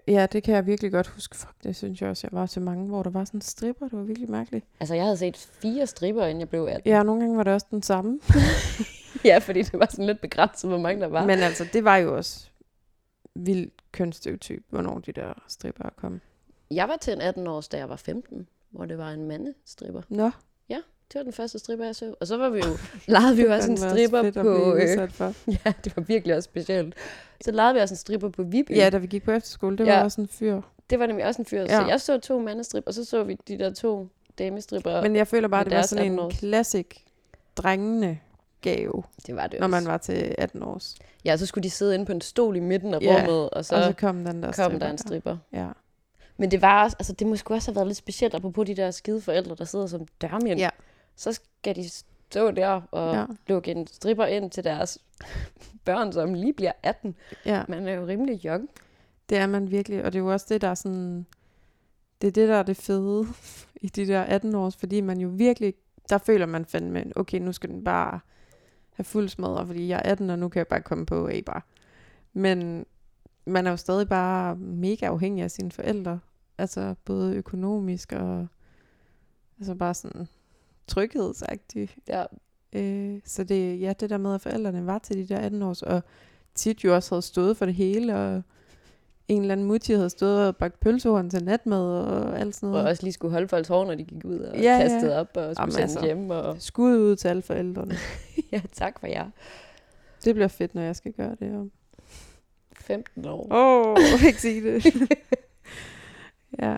ja, 0.08 0.28
det 0.32 0.44
kan 0.44 0.56
jeg 0.56 0.66
virkelig 0.66 0.92
godt 0.92 1.08
huske. 1.08 1.36
Fuck, 1.36 1.64
det 1.64 1.76
synes 1.76 2.02
jeg 2.02 2.10
også, 2.10 2.28
jeg 2.32 2.40
var 2.40 2.46
til 2.46 2.62
mange, 2.62 2.88
hvor 2.88 3.04
der 3.04 3.10
var 3.10 3.26
sådan 3.26 3.42
stripper. 3.42 3.88
Det 3.88 3.98
var 3.98 4.04
virkelig 4.04 4.32
mærkeligt. 4.32 4.66
Altså, 4.80 4.96
jeg 4.96 5.04
havde 5.04 5.18
set 5.18 5.38
fire 5.38 5.88
stripper, 5.88 6.26
inden 6.26 6.40
jeg 6.40 6.50
blev 6.50 6.64
18. 6.64 6.82
Ja, 6.92 7.04
nogle 7.04 7.22
gange 7.22 7.38
var 7.38 7.44
det 7.44 7.54
også 7.54 7.68
den 7.72 7.84
samme. 7.84 8.20
ja 9.26 9.38
fordi 9.38 9.62
det 9.62 9.80
var 9.80 9.88
sådan 9.92 10.06
lidt 10.06 10.22
begrænset, 10.22 10.70
hvor 10.70 10.80
mange 10.80 11.02
der 11.02 11.08
var. 11.08 11.26
Men 11.26 11.40
altså, 11.40 11.66
det 11.74 11.84
var 11.84 11.98
jo 11.98 12.16
også 12.18 12.50
vildt 13.36 13.74
kønsstereotyp, 13.92 14.64
hvornår 14.70 15.00
de 15.00 15.12
der 15.12 15.34
stripper 15.48 15.90
kom. 15.96 16.22
Jeg 16.72 16.88
var 16.88 16.98
til 16.98 17.14
en 17.14 17.22
18 17.22 17.48
års, 17.48 17.68
da 17.68 17.78
jeg 17.78 17.90
var 17.90 17.96
15, 17.96 18.48
hvor 18.70 18.86
det 18.86 18.98
var 18.98 19.12
en 19.12 19.26
mandestripper. 19.26 20.02
Nå, 20.10 20.32
Det 21.14 21.20
var 21.20 21.24
den 21.24 21.34
første 21.34 21.60
stripper, 21.60 21.86
jeg 21.86 21.96
så. 21.96 22.14
Og 22.20 22.28
så 22.28 22.38
var 22.38 22.50
vi 22.50 22.60
jo, 22.60 22.78
legede 23.14 23.36
vi 23.36 23.42
jo 23.42 23.54
også 23.54 23.72
en 23.72 23.82
var 23.82 23.90
stripper 23.90 24.20
at 24.20 24.34
på... 24.34 24.76
Øh, 24.76 25.10
for. 25.10 25.34
ja, 25.66 25.74
det 25.84 25.96
var 25.98 26.02
virkelig 26.04 26.36
også 26.36 26.48
specielt. 26.48 26.96
Så 27.42 27.52
legede 27.52 27.74
vi 27.74 27.80
også 27.80 27.94
en 27.94 27.98
stripper 27.98 28.30
på 28.30 28.44
Viby. 28.44 28.72
Ja, 28.76 28.90
da 28.90 28.98
vi 28.98 29.08
gik 29.08 29.24
på 29.24 29.32
efterskole, 29.32 29.78
det 29.78 29.86
var 29.86 29.92
Ja. 29.92 30.04
også 30.04 30.22
en 30.22 30.28
fyr. 30.28 30.62
Det 30.90 31.00
var 31.00 31.06
nemlig 31.06 31.26
også 31.26 31.42
en 31.42 31.46
fyr. 31.46 31.62
Ja. 31.62 31.68
Så 31.82 31.86
jeg 31.88 32.02
så 32.02 32.18
to 32.20 32.40
mandestripper, 32.40 32.88
og 32.90 32.94
så 32.94 33.06
så 33.06 33.24
vi 33.24 33.38
de 33.48 33.58
der 33.60 33.74
to 33.74 34.08
damestripper. 34.40 35.02
Men 35.02 35.16
jeg 35.16 35.28
føler 35.28 35.48
bare, 35.48 35.64
det 35.64 35.72
var 35.76 35.82
sådan 35.82 36.04
18 36.06 36.14
en 36.14 36.20
års. 36.20 36.34
classic 36.36 36.86
drengene 37.58 38.20
gave, 38.62 39.04
det 39.28 39.36
var 39.36 39.48
det 39.48 39.60
når 39.60 39.68
også. 39.68 39.72
man 39.82 39.86
var 39.86 39.98
til 39.98 40.36
18 40.38 40.64
års. 40.64 40.96
Ja, 41.26 41.38
så 41.38 41.46
skulle 41.46 41.64
de 41.64 41.70
sidde 41.70 41.94
inde 41.96 42.06
på 42.06 42.12
en 42.12 42.22
stol 42.22 42.56
i 42.56 42.60
midten 42.60 42.94
af 42.94 43.00
Ja, 43.02 43.16
rummet, 43.18 43.50
og 43.50 43.66
så, 43.66 43.76
og 43.76 43.84
så 43.84 43.94
kom 43.94 44.26
den 44.26 44.44
der 44.44 44.52
kom 44.52 44.80
der 44.80 44.90
en 44.90 44.98
stripper. 44.98 45.38
Ja. 45.54 45.68
Men 46.38 46.52
det 46.52 46.62
var 46.62 46.84
også, 46.84 46.96
altså 47.00 47.14
det 47.14 47.28
må 47.28 47.36
sgu 47.36 47.54
også 47.54 47.72
have 47.72 47.76
været 47.76 47.88
lidt 47.88 47.98
specielt, 47.98 48.34
apropos 48.34 48.66
de 48.66 48.76
der 48.76 48.92
skide 48.92 49.22
forældre, 49.22 49.56
der 49.56 49.66
sidder 49.66 49.88
som 49.88 50.06
dørmænd. 50.22 50.60
Ja. 50.60 50.70
Så 51.16 51.34
skal 51.34 51.76
de 51.76 51.90
stå 51.90 52.52
der 52.52 52.82
og 52.92 53.16
ja. 53.16 53.26
Lukke 53.48 53.72
en 53.72 53.88
stripper 53.88 54.26
ind 54.26 54.52
til 54.52 54.64
deres 54.64 54.98
børn, 55.86 56.14
som 56.14 56.34
lige 56.34 56.54
bliver 56.54 56.72
18. 56.84 57.16
ja, 57.46 57.64
Man 57.68 57.88
er 57.88 57.94
jo 57.94 58.08
rimelig 58.08 58.46
young. 58.46 58.70
det 59.30 59.38
er 59.38 59.48
man 59.48 59.72
virkelig. 59.72 60.06
Og 60.06 60.14
det 60.14 60.20
er 60.20 60.24
jo 60.24 60.32
også 60.32 60.46
det, 60.50 60.62
der 60.62 60.68
er 60.68 60.76
sådan... 60.76 61.26
Det 62.22 62.28
er 62.28 62.32
det, 62.32 62.50
der 62.50 62.56
er 62.56 62.64
det 62.64 62.78
fede 62.78 63.26
i 63.76 63.88
de 63.88 64.08
der 64.08 64.22
18 64.22 64.56
års, 64.56 64.76
fordi 64.76 65.02
man 65.02 65.20
jo 65.20 65.30
virkelig... 65.34 65.74
Der 66.10 66.18
føler 66.18 66.46
man 66.46 66.66
fandme, 66.66 67.12
okay, 67.16 67.40
nu 67.40 67.52
skal 67.52 67.70
den 67.70 67.84
bare 67.84 68.20
have 68.94 69.04
fuld 69.04 69.30
smadret, 69.30 69.68
fordi 69.68 69.88
jeg 69.88 70.02
er 70.06 70.12
18, 70.12 70.30
og 70.30 70.40
nu 70.40 70.50
kan 70.50 70.60
jeg 70.60 70.68
bare 70.68 70.82
komme 70.82 71.06
på 71.06 71.28
A 71.28 71.42
bare. 71.46 71.62
Men 72.34 72.86
man 73.46 73.68
er 73.68 73.72
jo 73.72 73.78
stadig 73.78 74.10
bare 74.10 74.56
mega 74.56 75.06
afhængig 75.06 75.44
af 75.44 75.52
sine 75.52 75.72
forældre. 75.72 76.20
Altså 76.58 76.96
både 77.06 77.36
økonomisk 77.36 78.12
og 78.12 78.48
altså 79.60 79.76
bare 79.76 79.94
sådan 79.94 80.28
tryghedsagtigt. 80.88 81.96
Ja. 82.08 82.24
Øh, 82.74 83.20
så 83.26 83.44
det, 83.44 83.80
ja, 83.82 83.94
det 84.00 84.10
der 84.10 84.18
med, 84.18 84.34
at 84.36 84.42
forældrene 84.42 84.86
var 84.86 84.98
til 85.00 85.18
de 85.18 85.34
der 85.34 85.40
18 85.40 85.62
års, 85.62 85.82
og 85.82 86.02
tit 86.56 86.84
jo 86.84 86.96
også 86.96 87.16
havde 87.16 87.22
stået 87.22 87.58
for 87.58 87.66
det 87.66 87.76
hele, 87.76 88.16
og 88.16 88.42
en 89.28 89.42
eller 89.42 89.52
anden 89.52 89.68
mutti 89.68 89.94
havde 89.94 90.10
stået 90.10 90.48
og 90.48 90.56
bagt 90.58 90.80
pølsehorn 90.80 91.30
til 91.30 91.44
natmad 91.44 91.80
og 92.00 92.40
alt 92.40 92.56
sådan 92.56 92.70
Og 92.70 92.74
noget. 92.74 92.88
også 92.90 93.04
lige 93.04 93.14
skulle 93.14 93.32
holde 93.32 93.48
folks 93.48 93.68
hår, 93.68 93.86
når 93.86 93.96
de 93.96 94.04
gik 94.04 94.26
ud 94.26 94.40
og 94.40 94.56
Ja, 94.58 94.62
ja, 94.62 94.78
ja. 94.78 94.82
kastede 94.88 95.20
op 95.20 95.28
og 95.38 95.56
skulle 95.56 95.60
Jamen, 95.60 95.72
sendes 95.72 95.96
altså. 95.96 96.06
hjem. 96.06 96.30
Og... 96.30 96.56
Skud 96.62 96.98
ud 96.98 97.16
til 97.16 97.28
alle 97.28 97.42
forældrene. 97.42 97.96
ja, 98.52 98.62
tak 98.74 99.00
for 99.00 99.08
jer. 99.08 99.30
Det 100.26 100.36
bliver 100.36 100.48
fedt, 100.48 100.76
når 100.76 100.82
jeg 100.82 100.96
skal 100.96 101.12
gøre 101.14 101.36
det. 101.40 101.56
Om. 101.56 101.72
15 102.76 103.26
år. 103.26 103.48
Åh, 103.52 103.92
oh, 103.92 104.26
ikke 104.28 104.42
sige 104.42 104.64
det. 104.64 104.86
ja, 106.62 106.78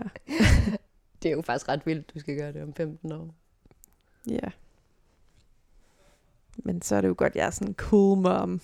Det 1.22 1.28
er 1.30 1.32
jo 1.36 1.42
faktisk 1.42 1.68
ret 1.68 1.86
vildt, 1.86 2.14
du 2.14 2.20
skal 2.20 2.36
gøre 2.38 2.52
det 2.52 2.62
om 2.62 2.74
15 2.74 3.12
år. 3.12 3.34
Ja. 4.26 4.48
Men 6.56 6.82
så 6.82 6.96
er 6.96 7.00
det 7.00 7.08
jo 7.08 7.14
godt, 7.18 7.36
jeg 7.36 7.46
er 7.46 7.50
sådan 7.50 7.74
cool 7.74 8.18
mom. 8.18 8.60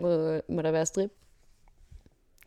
Må, 0.00 0.40
må 0.48 0.62
der 0.62 0.70
være 0.70 0.86
strip? 0.86 1.10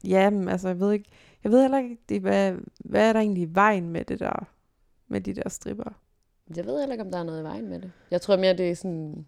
Ja, 0.04 0.30
men 0.30 0.50
altså, 0.50 0.68
jeg 0.68 0.80
ved 0.80 0.92
ikke, 0.92 1.10
jeg 1.44 1.52
ved 1.52 1.62
heller 1.62 1.78
ikke, 1.78 2.20
hvad, 2.20 2.54
hvad 2.80 3.10
er 3.10 3.14
der 3.14 3.20
egentlig 3.20 3.44
i 3.44 3.56
vejen 3.56 3.90
med 3.90 4.06
det 4.06 4.20
der, 4.20 4.48
med 5.08 5.22
de 5.22 5.34
der 5.34 5.50
stripper? 5.50 5.94
Jeg 6.56 6.66
ved 6.66 6.80
heller 6.80 6.94
ikke, 6.94 7.04
om 7.04 7.12
der 7.12 7.20
er 7.20 7.24
noget 7.24 7.42
i 7.42 7.44
vejen 7.44 7.70
med 7.70 7.80
det. 7.80 7.92
Jeg 8.12 8.22
tror 8.22 8.38
mere, 8.38 8.58
det 8.58 8.72
er 8.72 8.76
sådan... 8.76 9.26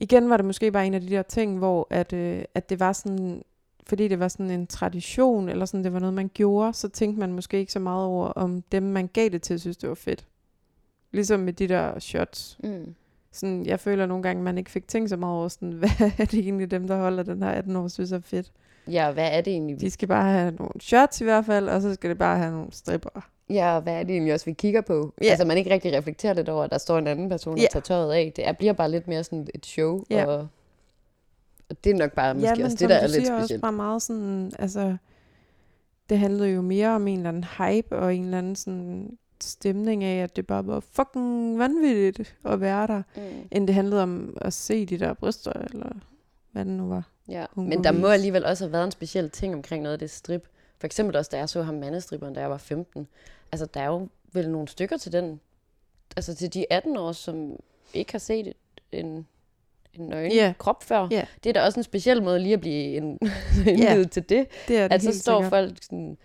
Igen 0.00 0.30
var 0.30 0.36
det 0.36 0.46
måske 0.46 0.72
bare 0.72 0.86
en 0.86 0.94
af 0.94 1.00
de 1.00 1.10
der 1.10 1.22
ting, 1.22 1.58
hvor 1.58 1.86
at, 1.90 2.12
øh, 2.12 2.44
at 2.54 2.68
det 2.70 2.80
var 2.80 2.92
sådan, 2.92 3.44
fordi 3.86 4.08
det 4.08 4.18
var 4.18 4.28
sådan 4.28 4.50
en 4.50 4.66
tradition, 4.66 5.48
eller 5.48 5.66
sådan, 5.66 5.84
det 5.84 5.92
var 5.92 5.98
noget, 5.98 6.14
man 6.14 6.30
gjorde, 6.34 6.72
så 6.72 6.88
tænkte 6.88 7.20
man 7.20 7.32
måske 7.32 7.58
ikke 7.58 7.72
så 7.72 7.78
meget 7.78 8.06
over, 8.06 8.26
om 8.26 8.62
dem, 8.62 8.82
man 8.82 9.06
gav 9.08 9.28
det 9.28 9.42
til, 9.42 9.60
synes 9.60 9.76
det 9.76 9.88
var 9.88 9.94
fedt. 9.94 10.26
Ligesom 11.14 11.40
med 11.40 11.52
de 11.52 11.68
der 11.68 11.98
shots. 11.98 12.58
Mm. 12.64 12.94
Sådan, 13.32 13.66
jeg 13.66 13.80
føler 13.80 14.06
nogle 14.06 14.22
gange, 14.22 14.42
man 14.42 14.58
ikke 14.58 14.70
fik 14.70 14.88
tænkt 14.88 15.10
så 15.10 15.16
meget 15.16 15.36
over, 15.38 15.48
sådan, 15.48 15.72
hvad 15.82 16.10
er 16.18 16.24
det 16.24 16.34
egentlig 16.38 16.70
dem, 16.70 16.86
der 16.88 16.96
holder 16.96 17.22
den 17.22 17.42
her 17.42 17.50
18 17.50 17.76
år, 17.76 17.88
synes 17.88 18.12
er 18.12 18.20
fedt. 18.20 18.52
Ja, 18.90 19.10
hvad 19.12 19.28
er 19.32 19.40
det 19.40 19.52
egentlig? 19.52 19.80
De 19.80 19.90
skal 19.90 20.08
bare 20.08 20.32
have 20.32 20.50
nogle 20.58 20.80
shots 20.80 21.20
i 21.20 21.24
hvert 21.24 21.44
fald, 21.46 21.68
og 21.68 21.82
så 21.82 21.94
skal 21.94 22.10
det 22.10 22.18
bare 22.18 22.38
have 22.38 22.50
nogle 22.52 22.68
stripper. 22.72 23.28
Ja, 23.50 23.76
og 23.76 23.82
hvad 23.82 23.94
er 23.94 24.02
det 24.02 24.10
egentlig 24.10 24.34
også, 24.34 24.46
vi 24.46 24.52
kigger 24.52 24.80
på? 24.80 25.14
Ja. 25.22 25.26
Altså, 25.26 25.44
man 25.46 25.56
ikke 25.56 25.70
rigtig 25.70 25.96
reflekterer 25.98 26.34
lidt 26.34 26.48
over, 26.48 26.64
at 26.64 26.70
der 26.70 26.78
står 26.78 26.98
en 26.98 27.06
anden 27.06 27.28
person, 27.28 27.56
der 27.56 27.62
Ja. 27.62 27.68
tager 27.72 27.82
tøjet 27.82 28.12
af. 28.12 28.32
Det 28.36 28.48
er, 28.48 28.52
bliver 28.52 28.72
bare 28.72 28.90
lidt 28.90 29.08
mere 29.08 29.24
sådan 29.24 29.46
et 29.54 29.66
show, 29.66 30.04
Ja. 30.10 30.26
og, 30.26 30.48
og 31.70 31.84
det 31.84 31.90
er 31.90 31.96
nok 31.96 32.12
bare 32.12 32.34
måske 32.34 32.48
ja, 32.48 32.54
men 32.54 32.64
også 32.64 32.76
det, 32.80 32.88
der 32.88 32.94
er 32.96 33.06
lidt 33.06 33.12
siger, 33.26 33.34
også 33.34 33.44
specielt. 33.46 33.62
bare 33.62 33.72
meget 33.72 34.02
sådan, 34.02 34.52
altså, 34.58 34.96
det 36.08 36.18
handlede 36.18 36.48
jo 36.48 36.62
mere 36.62 36.88
om 36.88 37.08
en 37.08 37.16
eller 37.18 37.28
anden 37.28 37.44
hype, 37.58 37.96
og 37.96 38.14
en 38.14 38.24
eller 38.24 38.38
anden 38.38 38.56
sådan 38.56 39.18
stemning 39.44 40.04
af, 40.04 40.22
at 40.22 40.36
det 40.36 40.46
bare 40.46 40.66
var 40.66 40.80
fucking 40.80 41.58
vanvittigt 41.58 42.36
at 42.44 42.60
være 42.60 42.86
der, 42.86 43.02
Mm. 43.16 43.22
end 43.50 43.66
det 43.66 43.74
handlede 43.74 44.02
om 44.02 44.36
at 44.40 44.52
se 44.52 44.86
de 44.86 44.98
der 44.98 45.14
bryster, 45.14 45.52
eller 45.52 45.88
hvad 46.52 46.64
det 46.64 46.72
nu 46.72 46.88
var. 46.88 47.02
Ja, 47.28 47.46
hun 47.52 47.68
men 47.68 47.84
der 47.84 47.92
må 47.92 47.98
vise. 47.98 48.12
alligevel 48.12 48.44
også 48.44 48.64
have 48.64 48.72
været 48.72 48.84
en 48.84 48.90
speciel 48.90 49.30
ting 49.30 49.54
omkring 49.54 49.82
noget 49.82 49.92
af 49.92 49.98
det 49.98 50.10
strip. 50.10 50.48
For 50.78 50.86
eksempel 50.86 51.16
også, 51.16 51.28
da 51.32 51.38
jeg 51.38 51.48
så 51.48 51.62
ham 51.62 51.74
mandestripperen, 51.74 52.34
da 52.34 52.40
jeg 52.40 52.50
var 52.50 52.56
15. 52.58 53.06
Altså, 53.52 53.66
der 53.74 53.80
er 53.80 53.86
jo 53.86 54.08
vel 54.32 54.50
nogle 54.50 54.68
stykker 54.68 54.96
til 54.96 55.12
den, 55.12 55.40
altså 56.16 56.34
til 56.34 56.54
de 56.54 56.66
18 56.72 56.96
år, 56.96 57.12
som 57.12 57.56
ikke 57.94 58.12
har 58.12 58.18
set 58.18 58.46
et, 58.46 58.54
en, 58.92 59.06
en 59.94 60.06
nøgen 60.08 60.32
Ja. 60.32 60.52
krop 60.58 60.82
før. 60.84 61.08
Ja. 61.10 61.24
Det 61.44 61.48
er 61.50 61.52
da 61.54 61.64
også 61.66 61.80
en 61.80 61.84
speciel 61.84 62.22
måde 62.22 62.38
lige 62.38 62.54
at 62.54 62.60
blive 62.60 62.96
en, 62.96 63.18
indvidet 63.66 64.10
til 64.10 64.28
det. 64.28 64.46
Det 64.68 64.78
er 64.78 64.88
det 64.88 64.94
At 64.94 65.02
så 65.02 65.20
står 65.20 65.40
sikkert. 65.40 65.50
folk 65.50 65.82
sådan, 65.82 66.16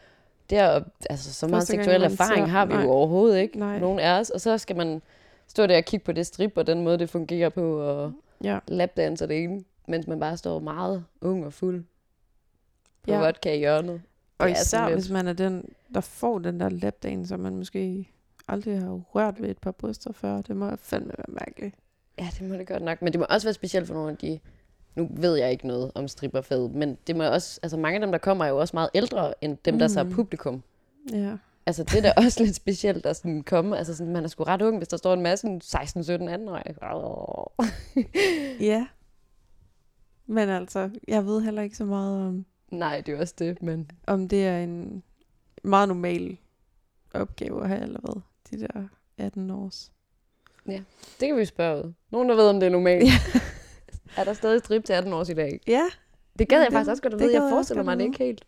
der, 0.49 0.83
altså 1.09 1.33
så 1.33 1.47
meget 1.47 1.67
seksuel 1.67 2.03
erfaring 2.03 2.45
ser- 2.47 2.51
har 2.51 2.65
vi 2.65 2.73
nej. 2.73 2.83
jo 2.83 2.89
overhovedet 2.89 3.39
ikke, 3.39 3.59
Nej. 3.59 3.79
nogen 3.79 3.99
af 3.99 4.19
os. 4.19 4.29
Og 4.29 4.41
så 4.41 4.57
skal 4.57 4.75
man 4.75 5.01
stå 5.47 5.65
der 5.65 5.77
og 5.77 5.83
kigge 5.83 6.03
på 6.05 6.11
det 6.11 6.25
strip, 6.25 6.53
og 6.55 6.67
den 6.67 6.83
måde, 6.83 6.97
det 6.97 7.09
fungerer 7.09 7.49
på, 7.49 7.79
og 7.81 8.13
Ja. 8.43 8.59
lapdance 8.67 9.25
og 9.25 9.29
det 9.29 9.43
ene, 9.43 9.63
mens 9.87 10.07
man 10.07 10.19
bare 10.19 10.37
står 10.37 10.59
meget 10.59 11.05
ung 11.21 11.45
og 11.45 11.53
fuld 11.53 11.83
på 13.03 13.11
Ja. 13.11 13.19
vodka 13.25 13.53
i 13.53 13.57
hjørnet. 13.57 14.01
Og 14.37 14.51
især 14.51 14.85
lidt- 14.87 14.95
hvis 14.99 15.09
man 15.09 15.27
er 15.27 15.33
den, 15.33 15.65
der 15.93 16.01
får 16.01 16.39
den 16.39 16.59
der 16.59 16.69
lapdance, 16.69 17.27
som 17.29 17.39
man 17.39 17.55
måske 17.55 18.07
aldrig 18.47 18.79
har 18.81 18.91
rørt 19.15 19.41
ved 19.41 19.49
et 19.49 19.57
par 19.57 19.71
bryster 19.71 20.13
før. 20.13 20.41
Det 20.41 20.55
må 20.57 20.75
fandme 20.75 21.11
være 21.17 21.25
mærkeligt. 21.45 21.75
Ja, 22.19 22.27
det 22.39 22.49
må 22.49 22.55
det 22.55 22.67
godt 22.67 22.83
nok. 22.83 23.01
Men 23.01 23.13
det 23.13 23.19
må 23.19 23.25
også 23.29 23.47
være 23.47 23.53
specielt 23.53 23.87
for 23.87 23.93
nogle 23.93 24.11
af 24.11 24.17
de 24.17 24.39
nu 24.95 25.09
ved 25.11 25.35
jeg 25.35 25.51
ikke 25.51 25.67
noget 25.67 25.91
om 25.95 26.07
stripperfaget, 26.07 26.71
men 26.75 26.97
det 27.07 27.15
må 27.15 27.23
også, 27.23 27.59
altså 27.63 27.77
mange 27.77 27.95
af 27.95 28.01
dem, 28.01 28.11
der 28.11 28.17
kommer, 28.19 28.45
er 28.45 28.49
jo 28.49 28.57
også 28.57 28.75
meget 28.75 28.89
ældre 28.93 29.33
end 29.43 29.57
dem, 29.65 29.79
der 29.79 29.87
så 29.87 29.99
er 29.99 30.03
Mm. 30.03 30.11
publikum. 30.11 30.63
Ja. 31.11 31.37
Altså, 31.65 31.83
det 31.83 31.95
er 31.95 32.01
da 32.01 32.13
også 32.17 32.39
lidt 32.43 32.55
specielt 32.55 33.05
at 33.05 33.15
sådan 33.15 33.43
komme. 33.43 33.77
Altså, 33.77 33.95
sådan, 33.95 34.13
man 34.13 34.23
er 34.23 34.27
sgu 34.27 34.43
ret 34.43 34.61
ung, 34.61 34.77
hvis 34.77 34.87
der 34.87 34.97
står 34.97 35.13
en 35.13 35.21
masse 35.21 35.41
sådan 35.41 35.61
16, 35.61 36.03
17, 36.03 36.29
18 36.29 36.49
år. 36.93 37.55
Ja. 38.59 38.87
Men 40.27 40.49
altså, 40.49 40.89
jeg 41.07 41.25
ved 41.25 41.41
heller 41.41 41.61
ikke 41.61 41.77
så 41.77 41.85
meget 41.85 42.27
om, 42.27 42.45
Nej, 42.71 43.01
det 43.05 43.13
er 43.15 43.19
også 43.19 43.33
det, 43.39 43.61
men... 43.61 43.91
om 44.07 44.27
det 44.27 44.47
er 44.47 44.59
en 44.59 45.03
meget 45.63 45.87
normal 45.87 46.37
opgave 47.13 47.61
at 47.63 47.67
have, 47.69 47.81
eller 47.81 47.99
hvad? 47.99 48.21
De 48.51 48.61
der 48.67 48.87
18 49.17 49.49
års. 49.49 49.91
Det 51.19 51.27
kan 51.27 51.37
vi 51.37 51.45
spørge 51.45 51.85
ud. 51.85 51.93
Nogen, 52.11 52.29
der 52.29 52.35
ved, 52.35 52.49
om 52.49 52.59
det 52.59 52.67
er 52.67 52.71
normalt. 52.71 53.09
er 54.17 54.23
der 54.23 54.33
stadig 54.33 54.59
strip 54.59 54.83
til 54.85 54.93
18 54.93 55.13
år 55.13 55.29
i 55.29 55.33
dag? 55.33 55.59
Ja, 55.67 55.83
Det 56.39 56.49
gad 56.49 56.57
jeg 56.57 56.65
det- 56.65 56.73
faktisk 56.73 56.89
også 56.89 57.01
godt 57.03 57.13
at 57.13 57.19
det 57.19 57.27
vide. 57.27 57.41
Jeg 57.43 57.49
forestiller 57.51 57.83
mig 57.83 57.97
det 57.97 58.03
ikke 58.03 58.17
helt. 58.17 58.45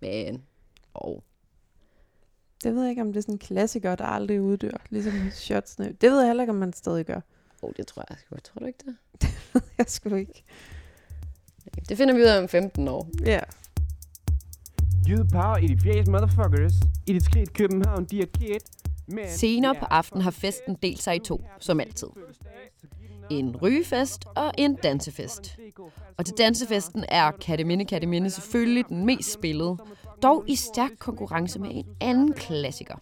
Men, 0.00 0.42
oh. 0.94 1.18
det 2.64 2.74
ved 2.74 2.82
jeg 2.82 2.90
ikke, 2.90 3.02
om 3.02 3.08
det 3.12 3.16
er 3.16 3.22
sådan 3.22 3.34
en 3.34 3.38
klassiker, 3.38 3.94
der 3.94 4.04
aldrig 4.04 4.40
uddør. 4.40 4.76
Ligesom 4.90 5.12
shotsene. 5.30 5.92
Det 6.00 6.10
ved 6.10 6.18
jeg 6.18 6.26
heller 6.26 6.42
ikke, 6.42 6.50
om 6.52 6.56
man 6.58 6.72
stadig 6.72 7.06
gør. 7.06 7.20
oh, 7.62 7.72
det 7.76 7.86
tror 7.86 8.04
jeg. 8.10 8.16
sgu. 8.18 8.36
Tror 8.36 8.58
du 8.60 8.64
ikke 8.66 8.78
det? 8.86 8.96
jeg 9.78 9.86
skulle 9.88 10.20
ikke. 10.20 10.44
Det 11.88 11.96
finder 11.96 12.14
vi 12.14 12.20
ud 12.20 12.26
af 12.26 12.38
om 12.42 12.48
15 12.48 12.88
år. 12.88 13.08
Ja. 13.26 13.40
Jydepower 15.08 15.56
i 15.56 15.66
de 15.66 15.78
fjæs 15.82 16.08
motherfuckers. 16.08 16.72
I 17.06 17.12
det 17.12 17.22
skridt 17.24 17.52
København, 17.52 18.04
de 18.04 18.20
er 18.22 18.26
kid. 18.26 18.60
Men 19.06 19.28
Senere 19.28 19.74
på 19.74 19.84
aftenen 19.84 20.22
har 20.22 20.30
festen 20.30 20.74
delt 20.82 21.02
sig 21.02 21.16
i 21.16 21.18
to, 21.18 21.44
som 21.58 21.80
altid. 21.80 22.08
En 23.30 23.56
rygefest 23.56 24.24
og 24.36 24.52
en 24.58 24.74
dansefest. 24.74 25.56
Og 26.18 26.26
til 26.26 26.34
dansefesten 26.38 27.04
er 27.08 27.30
Kataminde 27.30 27.84
Kataminde 27.84 28.30
selvfølgelig 28.30 28.84
den 28.88 29.06
mest 29.06 29.32
spillede, 29.32 29.76
dog 30.22 30.44
i 30.46 30.56
stærk 30.56 30.90
konkurrence 30.98 31.58
med 31.58 31.70
en 31.72 31.86
anden 32.00 32.32
klassiker. 32.32 32.94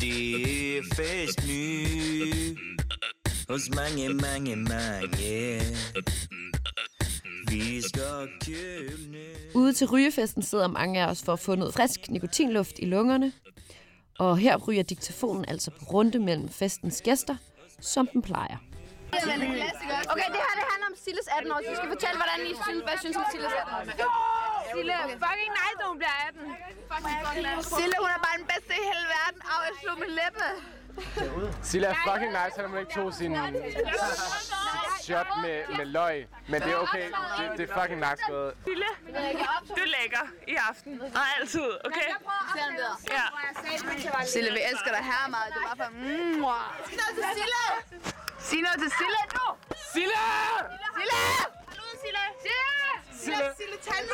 Det 0.00 0.78
er 0.78 0.82
fest 0.94 1.46
nu 1.48 1.54
Hos 3.48 3.70
mange, 3.76 4.08
mange, 4.08 4.56
mange 4.56 5.60
Vi 7.48 7.80
skal 7.80 8.28
Ude 9.54 9.72
til 9.72 9.86
rygefesten 9.86 10.42
sidder 10.42 10.68
mange 10.68 11.02
af 11.02 11.10
os 11.10 11.22
for 11.22 11.32
at 11.32 11.38
få 11.38 11.54
noget 11.54 11.74
frisk 11.74 12.10
nikotinluft 12.10 12.78
i 12.78 12.84
lungerne. 12.84 13.32
Og 14.18 14.38
her 14.38 14.56
ryger 14.56 14.82
diktafonen 14.82 15.44
altså 15.48 15.70
på 15.70 15.84
runde 15.84 16.18
mellem 16.18 16.48
festens 16.48 17.02
gæster, 17.02 17.36
som 17.80 18.08
den 18.12 18.22
plejer. 18.22 18.67
Okay, 20.12 20.28
det 20.34 20.40
her 20.46 20.54
det 20.60 20.66
handler 20.72 20.86
om 20.92 20.96
Silles 21.04 21.26
18 21.36 21.52
år. 21.54 21.60
Så 21.68 21.72
skal 21.78 21.88
fortælle, 21.94 22.16
hvordan 22.22 22.38
I 22.50 22.54
synes, 22.64 22.80
hvad 22.86 22.94
I 22.98 23.00
synes 23.04 23.16
om 23.22 23.26
Silles 23.32 23.52
18 23.60 23.74
år. 23.74 23.82
Sille, 24.74 24.94
fucking 25.24 25.52
nice, 25.60 25.76
når 25.80 25.86
hun 25.92 25.98
bliver 26.02 26.16
18. 26.28 26.40
Fucking, 26.92 27.16
fucking 27.26 27.46
nice. 27.48 27.68
Sille, 27.78 27.94
hun 28.02 28.10
er 28.16 28.20
bare 28.26 28.36
den 28.40 28.46
bedste 28.52 28.72
i 28.80 28.84
hele 28.90 29.06
verden. 29.16 29.40
Au, 29.52 29.58
jeg 29.68 29.74
slog 29.82 29.96
min 30.04 30.12
læbe. 30.20 30.44
Silla 31.70 31.88
er 31.94 31.98
fucking 32.08 32.32
nice, 32.38 32.52
selvom 32.54 32.70
hun 32.72 32.80
ikke 32.82 32.94
tog 32.98 33.08
sin 33.20 33.32
shot 35.06 35.30
med, 35.44 35.56
med 35.78 35.86
løg. 35.98 36.16
Men 36.52 36.58
det 36.64 36.70
er 36.76 36.80
okay. 36.86 37.06
Det, 37.38 37.44
det 37.58 37.64
er 37.70 37.72
fucking 37.80 38.00
nice 38.06 38.22
gået. 38.28 38.52
Sille, 38.64 38.88
du 39.76 39.80
er 39.86 39.90
lækker 39.96 40.24
i 40.48 40.54
aften. 40.70 40.92
Og 41.18 41.24
altid, 41.40 41.68
okay? 41.88 42.10
Ja. 43.16 43.24
Sille, 44.34 44.50
vi 44.58 44.60
elsker 44.70 44.90
dig 44.96 45.04
her 45.12 45.28
meget. 45.34 45.48
Det 45.54 45.60
er 45.62 45.66
bare 45.68 45.78
for... 45.82 45.90
Mm, 45.92 46.44
Sig 48.38 48.60
noget 48.62 48.78
til 48.82 48.90
Sille! 48.98 49.20
Sig 49.92 50.02
noget 50.02 50.18
til 50.30 50.50
Sille 50.94 51.12
nu! 51.76 51.84
Silla! 52.02 52.24
Sille! 52.42 52.64
Sille! 53.12 53.36
Sille! 53.36 53.44
Sille, 53.56 53.76
tal 53.82 54.04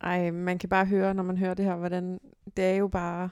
Ej, 0.00 0.30
man 0.30 0.58
kan 0.58 0.68
bare 0.68 0.86
høre, 0.86 1.14
når 1.14 1.22
man 1.22 1.36
hører 1.36 1.54
det 1.54 1.64
her, 1.64 1.76
hvordan 1.76 2.20
det 2.56 2.64
er 2.64 2.74
jo 2.74 2.88
bare 2.88 3.30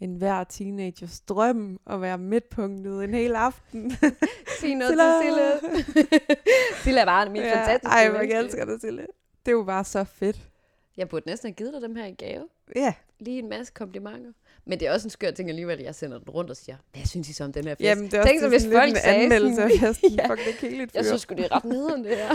en 0.00 0.14
hver 0.14 0.44
teenagers 0.44 1.20
drøm 1.20 1.80
at 1.86 2.00
være 2.00 2.18
midtpunktet 2.18 3.04
en 3.04 3.14
hel 3.14 3.34
aften. 3.34 3.90
Sig 4.60 4.74
noget 4.74 4.98
til 4.98 5.22
Sille. 5.22 6.06
Sille 6.84 7.00
er 7.00 7.04
bare 7.04 7.30
min 7.30 7.42
ja, 7.42 7.58
fantastiske 7.58 7.94
Ej, 7.94 8.10
hvor 8.10 8.20
jeg 8.20 8.38
elsker 8.38 8.64
det, 8.64 8.80
Sille. 8.80 9.06
Det 9.46 9.52
er 9.52 9.56
jo 9.56 9.64
bare 9.64 9.84
så 9.84 10.04
fedt. 10.04 10.50
Jeg 10.96 11.08
burde 11.08 11.28
næsten 11.28 11.48
have 11.48 11.54
givet 11.54 11.72
dig 11.72 11.82
dem 11.82 11.96
her 11.96 12.04
i 12.06 12.14
gave. 12.14 12.48
Ja, 12.76 12.94
Lige 13.18 13.38
en 13.38 13.48
masse 13.48 13.72
komplimenter. 13.72 14.32
Men 14.68 14.80
det 14.80 14.88
er 14.88 14.92
også 14.92 15.06
en 15.06 15.10
skør 15.10 15.30
ting 15.30 15.48
alligevel, 15.48 15.78
at 15.78 15.84
jeg 15.84 15.94
sender 15.94 16.18
den 16.18 16.28
rundt 16.30 16.50
og 16.50 16.56
siger, 16.56 16.76
hvad 16.92 17.04
synes 17.04 17.28
I 17.28 17.32
så 17.32 17.44
om 17.44 17.52
den 17.52 17.64
her 17.64 17.74
fest? 17.74 17.80
Jamen, 17.84 18.04
det 18.04 18.14
er 18.14 18.24
Tænk 18.24 18.40
så, 18.40 18.48
hvis 18.48 18.66
folk 18.72 18.96
sagde 18.96 19.22
anmeldelse 19.22 19.62
af 19.62 19.70
festen. 19.80 20.10
ja, 20.18 20.26
Fuck, 20.30 20.38
det 20.44 20.54
er 20.54 20.56
kedeligt 20.58 20.94
jeg 20.94 21.04
fyr. 21.04 21.08
synes 21.08 21.22
sgu, 21.22 21.34
det 21.34 21.44
er 21.44 21.56
ret 21.56 21.64
nederen, 21.64 22.04
det 22.04 22.16
her. 22.16 22.28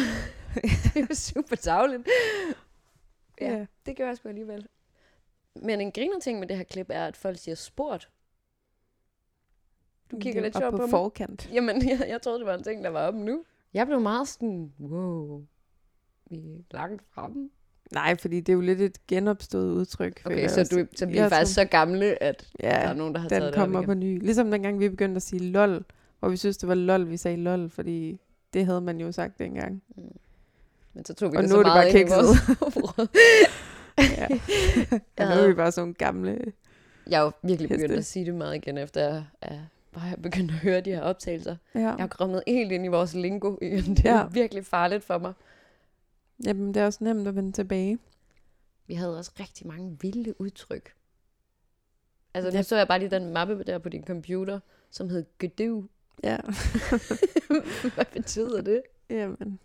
det 0.93 1.09
er 1.09 1.15
super 1.15 1.55
tavligt. 1.55 2.07
Ja, 3.41 3.51
Ja. 3.57 3.65
det 3.85 3.97
gør 3.97 4.07
jeg 4.07 4.17
sgu 4.17 4.29
alligevel. 4.29 4.67
Men 5.55 5.81
en 5.81 5.91
griner 5.91 6.19
ting 6.19 6.39
med 6.39 6.47
det 6.47 6.57
her 6.57 6.63
klip 6.63 6.87
er, 6.89 7.05
at 7.07 7.17
folk 7.17 7.37
siger 7.39 7.55
sport. 7.55 8.09
Du 10.11 10.19
kigger 10.19 10.39
er 10.41 10.43
lidt 10.43 10.55
op 10.55 10.61
sjovt 10.61 10.71
på, 10.71 10.77
på 10.77 10.81
mig. 10.81 10.89
forkant. 10.89 11.49
Jamen, 11.53 11.87
jeg, 11.89 12.05
jeg 12.07 12.21
troede, 12.21 12.39
det 12.39 12.47
var 12.47 12.53
en 12.53 12.63
ting, 12.63 12.83
der 12.83 12.89
var 12.89 13.07
oppe 13.07 13.19
nu. 13.19 13.43
Jeg 13.73 13.87
blev 13.87 14.01
meget 14.01 14.27
sådan, 14.27 14.73
wow, 14.79 15.45
vi 16.29 16.35
er 16.37 16.63
langt 16.77 17.03
fremme. 17.13 17.49
Nej, 17.91 18.17
fordi 18.17 18.39
det 18.39 18.49
er 18.49 18.53
jo 18.53 18.61
lidt 18.61 18.81
et 18.81 19.07
genopstået 19.07 19.71
udtryk. 19.71 20.21
Okay, 20.25 20.47
så, 20.47 20.63
du, 20.71 20.85
så 20.95 21.05
vi 21.05 21.17
er 21.17 21.29
faktisk 21.29 21.55
så 21.55 21.65
gamle, 21.65 22.23
at 22.23 22.47
Ja, 22.63 22.69
der 22.69 22.75
er 22.75 22.93
nogen, 22.93 23.15
der 23.15 23.21
har 23.21 23.29
taget 23.29 23.41
den 23.41 23.47
det 23.47 23.59
op 23.59 23.61
kommer 23.61 23.79
igen. 23.79 23.87
på 23.87 23.93
ny. 23.93 24.19
Ligesom 24.23 24.51
dengang 24.51 24.79
vi 24.79 24.89
begyndte 24.89 25.15
at 25.15 25.21
sige 25.21 25.51
lol, 25.51 25.85
hvor 26.19 26.29
vi 26.29 26.37
synes, 26.37 26.57
det 26.57 26.69
var 26.69 26.75
lol, 26.75 27.09
vi 27.09 27.17
sagde 27.17 27.37
lol, 27.37 27.69
fordi 27.69 28.19
det 28.53 28.65
havde 28.65 28.81
man 28.81 28.99
jo 28.99 29.11
sagt 29.11 29.39
dengang. 29.39 29.83
Men 30.93 31.05
så 31.05 31.13
tog 31.13 31.31
vi 31.31 31.37
Og 31.37 31.43
det 31.43 31.49
nu 31.49 31.55
så 31.55 31.59
er 31.59 31.63
det 31.63 32.09
bare 32.09 32.57
område. 32.61 33.07
Ja. 33.97 34.27
ja, 35.19 35.35
nu 35.35 35.41
er 35.41 35.47
vi 35.47 35.53
bare 35.53 35.71
sådan 35.71 35.81
nogle 35.83 35.93
gamle... 35.93 36.39
Jeg 37.09 37.19
er 37.19 37.23
jo 37.23 37.31
virkelig 37.43 37.69
begyndt 37.69 37.91
Heste. 37.91 37.97
at 37.97 38.05
sige 38.05 38.25
det 38.25 38.35
meget 38.35 38.55
igen, 38.55 38.77
efter 38.77 39.23
er 39.41 39.57
bare 39.93 40.03
jeg 40.05 40.17
begyndt 40.23 40.51
at 40.51 40.57
høre 40.57 40.81
de 40.81 40.89
her 40.89 41.01
optagelser. 41.01 41.55
Ja. 41.75 41.79
Jeg 41.79 41.95
har 41.99 42.07
kommet 42.07 42.43
helt 42.47 42.71
ind 42.71 42.85
i 42.85 42.87
vores 42.87 43.13
lingo. 43.13 43.55
Det 43.61 44.05
er 44.05 44.17
ja. 44.17 44.25
virkelig 44.31 44.65
farligt 44.65 45.03
for 45.03 45.17
mig. 45.17 45.33
Jamen, 46.45 46.73
det 46.73 46.81
er 46.81 46.85
også 46.85 47.03
nemt 47.03 47.27
at 47.27 47.35
vende 47.35 47.51
tilbage. 47.51 47.99
Vi 48.87 48.93
havde 48.93 49.17
også 49.17 49.31
rigtig 49.39 49.67
mange 49.67 49.97
vilde 50.01 50.41
udtryk. 50.41 50.93
Altså, 52.33 52.49
nu 52.51 52.55
Ja. 52.57 52.61
så 52.63 52.77
jeg 52.77 52.87
bare 52.87 52.99
lige 52.99 53.09
den 53.11 53.33
mappe 53.33 53.63
der 53.63 53.77
på 53.77 53.89
din 53.89 54.03
computer, 54.05 54.59
som 54.89 55.09
hed 55.09 55.25
Gødøv. 55.37 55.89
Ja. 56.23 56.37
Hvad 57.95 58.05
betyder 58.13 58.61
det? 58.61 58.81
Jamen, 59.09 59.59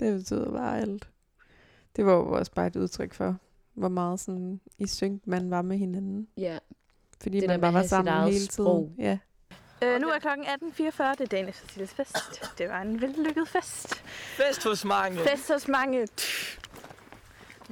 det 0.00 0.18
betyder 0.18 0.50
bare 0.50 0.80
alt. 0.80 1.08
Det 1.96 2.06
var 2.06 2.12
jo 2.12 2.32
også 2.32 2.52
bare 2.52 2.66
et 2.66 2.76
udtryk 2.76 3.14
for, 3.14 3.36
hvor 3.74 3.88
meget 3.88 4.20
sådan 4.20 4.60
i 4.78 4.86
synk 4.86 5.26
man 5.26 5.50
var 5.50 5.62
med 5.62 5.78
hinanden. 5.78 6.28
Ja, 6.36 6.58
Fordi 7.22 7.40
Det 7.40 7.48
man 7.48 7.60
bare 7.60 7.72
var 7.72 7.82
sammen 7.82 8.24
hele 8.32 8.46
sprog. 8.46 8.84
tiden. 8.88 8.94
Ja. 9.06 9.18
Øh, 9.82 10.00
nu 10.00 10.08
er 10.08 10.18
klokken 10.18 10.46
18.44. 10.46 10.52
Det 10.78 11.20
er 11.20 11.26
dagens 11.30 11.56
Cecilies 11.56 11.90
fest. 11.94 12.58
Det 12.58 12.68
var 12.68 12.82
en 12.82 13.00
vellykket 13.00 13.48
fest. 13.48 13.94
Fest 14.36 14.64
hos 14.64 14.84
mange 14.84 15.18
Fest 15.18 15.52
hos 15.52 15.68
mange. 15.68 16.06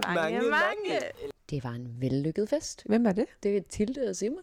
Mange, 0.07 0.21
Mange, 0.21 0.41
mange. 0.51 1.01
det 1.51 1.65
var 1.65 1.71
en 1.71 1.97
vellykket 2.01 2.49
fest. 2.49 2.83
Hvem 2.87 3.07
er 3.07 3.13
det? 3.13 3.27
Det 3.43 3.57
er 3.57 3.61
Tilde 3.69 4.09
og 4.09 4.17
Simon. 4.17 4.43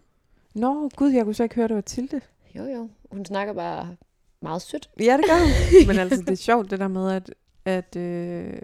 Nå, 0.55 0.89
gud, 0.95 1.09
jeg 1.11 1.23
kunne 1.23 1.33
så 1.33 1.43
ikke 1.43 1.55
høre, 1.55 1.67
det 1.67 1.75
var 1.75 1.81
Tilde. 1.81 2.21
Jo, 2.55 2.63
jo. 2.65 2.89
Hun 3.11 3.25
snakker 3.25 3.53
bare 3.53 3.95
meget 4.41 4.61
sødt. 4.61 4.89
Ja, 4.99 5.17
det 5.17 5.25
gør 5.25 5.39
hun. 5.39 5.49
Men 5.87 5.99
altså, 5.99 6.21
det 6.21 6.29
er 6.29 6.35
sjovt 6.35 6.71
det 6.71 6.79
der 6.79 6.87
med, 6.87 7.11
at, 7.11 7.33
at 7.65 7.95
øh, 7.95 8.61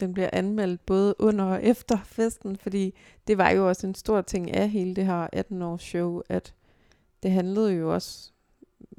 den 0.00 0.12
bliver 0.14 0.30
anmeldt 0.32 0.86
både 0.86 1.14
under 1.18 1.44
og 1.44 1.64
efter 1.64 1.98
festen, 2.04 2.56
fordi 2.56 2.94
det 3.26 3.38
var 3.38 3.50
jo 3.50 3.68
også 3.68 3.86
en 3.86 3.94
stor 3.94 4.20
ting 4.20 4.54
af 4.54 4.68
hele 4.68 4.94
det 4.96 5.06
her 5.06 5.26
18-års 5.36 5.82
show, 5.82 6.20
at 6.28 6.54
det 7.22 7.30
handlede 7.30 7.72
jo 7.72 7.94
også 7.94 8.30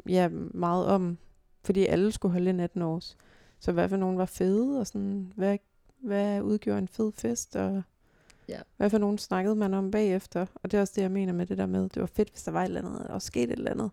ja, 0.09 0.27
meget 0.53 0.85
om, 0.85 1.17
fordi 1.63 1.85
alle 1.85 2.11
skulle 2.11 2.31
holde 2.31 2.49
en 2.49 2.59
18 2.59 2.81
års. 2.81 3.17
Så 3.59 3.71
hvad 3.71 3.89
for 3.89 3.97
nogen 3.97 4.17
var 4.17 4.25
fede, 4.25 4.79
og 4.79 4.87
sådan, 4.87 5.31
hvad, 5.35 5.57
hvad 6.03 6.41
udgjorde 6.41 6.79
en 6.79 6.87
fed 6.87 7.11
fest, 7.15 7.55
og 7.55 7.81
Ja. 8.49 8.59
hvad 8.77 8.89
for 8.89 8.97
nogen 8.97 9.17
snakkede 9.17 9.55
man 9.55 9.73
om 9.73 9.91
bagefter. 9.91 10.45
Og 10.55 10.71
det 10.71 10.77
er 10.77 10.81
også 10.81 10.93
det, 10.95 11.01
jeg 11.01 11.11
mener 11.11 11.33
med 11.33 11.45
det 11.45 11.57
der 11.57 11.65
med, 11.65 11.81
det 11.89 11.99
var 12.01 12.09
fedt, 12.15 12.29
hvis 12.29 12.43
der 12.43 12.51
var 12.51 12.61
et 12.61 12.65
eller 12.65 12.79
andet, 12.81 12.99
og 12.99 13.05
der 13.05 13.11
var 13.11 13.19
sket 13.19 13.43
et 13.43 13.51
eller 13.51 13.71
andet. 13.71 13.91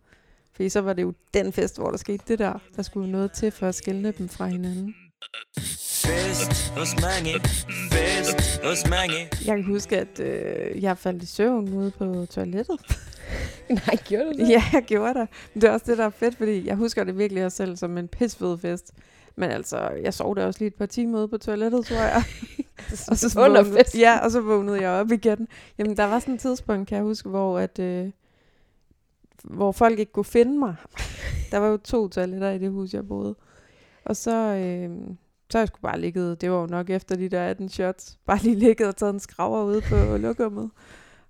Fordi 0.52 0.68
så 0.68 0.80
var 0.80 0.92
det 0.92 1.02
jo 1.02 1.14
den 1.34 1.52
fest, 1.52 1.78
hvor 1.78 1.90
der 1.90 1.96
skete 1.96 2.24
det 2.28 2.38
der. 2.38 2.58
Der 2.76 2.82
skulle 2.82 3.12
noget 3.12 3.32
til 3.32 3.50
for 3.50 3.66
at 3.66 3.74
skille 3.74 4.12
dem 4.12 4.28
fra 4.28 4.46
hinanden. 4.46 4.94
Fest 5.58 6.68
hos 6.68 6.94
mange 7.02 7.30
Fest 7.92 8.60
hos 8.64 8.90
mange 8.90 9.14
Jeg 9.46 9.56
kan 9.56 9.64
huske, 9.64 9.98
at 9.98 10.20
øh, 10.20 10.82
jeg 10.82 10.98
faldt 10.98 11.22
i 11.22 11.26
søvn 11.26 11.72
ude 11.74 11.90
på 11.90 12.26
toilettet. 12.30 12.80
Nej, 13.86 13.96
gjorde 14.08 14.24
du 14.24 14.32
det? 14.32 14.48
ja, 14.48 14.62
jeg 14.72 14.82
gjorde 14.82 15.20
det. 15.20 15.28
Men 15.54 15.60
det 15.60 15.68
er 15.68 15.72
også 15.72 15.86
det, 15.88 15.98
der 15.98 16.04
er 16.04 16.10
fedt, 16.10 16.36
fordi 16.36 16.66
jeg 16.66 16.76
husker 16.76 17.04
det 17.04 17.18
virkelig 17.18 17.44
også 17.44 17.56
selv 17.56 17.76
som 17.76 17.98
en 17.98 18.08
pisfed 18.08 18.58
fest. 18.58 18.92
Men 19.36 19.50
altså, 19.50 19.90
jeg 20.02 20.14
sov 20.14 20.36
der 20.36 20.46
også 20.46 20.60
lige 20.60 20.66
et 20.66 20.74
par 20.74 20.86
timer 20.86 21.18
ude 21.18 21.28
på 21.28 21.38
toilettet, 21.38 21.86
tror 21.86 21.96
jeg. 21.96 22.22
og 23.10 23.16
så 23.16 23.40
Under 23.40 23.62
vågnede, 23.62 23.84
ja, 23.98 24.18
og 24.18 24.30
så 24.30 24.40
vågnede 24.40 24.82
jeg 24.82 24.90
op 24.90 25.12
igen. 25.12 25.48
Jamen, 25.78 25.96
der 25.96 26.04
var 26.04 26.18
sådan 26.18 26.34
et 26.34 26.40
tidspunkt, 26.40 26.88
kan 26.88 26.96
jeg 26.96 27.04
huske, 27.04 27.28
hvor, 27.28 27.58
at, 27.58 27.78
øh, 27.78 28.10
hvor 29.44 29.72
folk 29.72 29.98
ikke 29.98 30.12
kunne 30.12 30.24
finde 30.24 30.58
mig. 30.58 30.74
Der 31.50 31.58
var 31.58 31.68
jo 31.68 31.76
to 31.76 32.08
toiletter 32.08 32.50
i 32.50 32.58
det 32.58 32.70
hus, 32.70 32.94
jeg 32.94 33.08
boede. 33.08 33.34
Og 34.04 34.16
så, 34.16 34.36
øh, 34.36 34.90
så 35.50 35.58
jeg 35.58 35.68
sgu 35.68 35.78
bare 35.82 36.00
ligget, 36.00 36.40
det 36.40 36.50
var 36.50 36.60
jo 36.60 36.66
nok 36.66 36.90
efter 36.90 37.16
de 37.16 37.28
der 37.28 37.42
18 37.42 37.68
shots, 37.68 38.18
bare 38.26 38.38
lige 38.42 38.56
ligget 38.56 38.88
og 38.88 38.96
taget 38.96 39.14
en 39.14 39.20
skraver 39.20 39.64
ude 39.64 39.80
på 39.80 40.16
lokummet. 40.16 40.70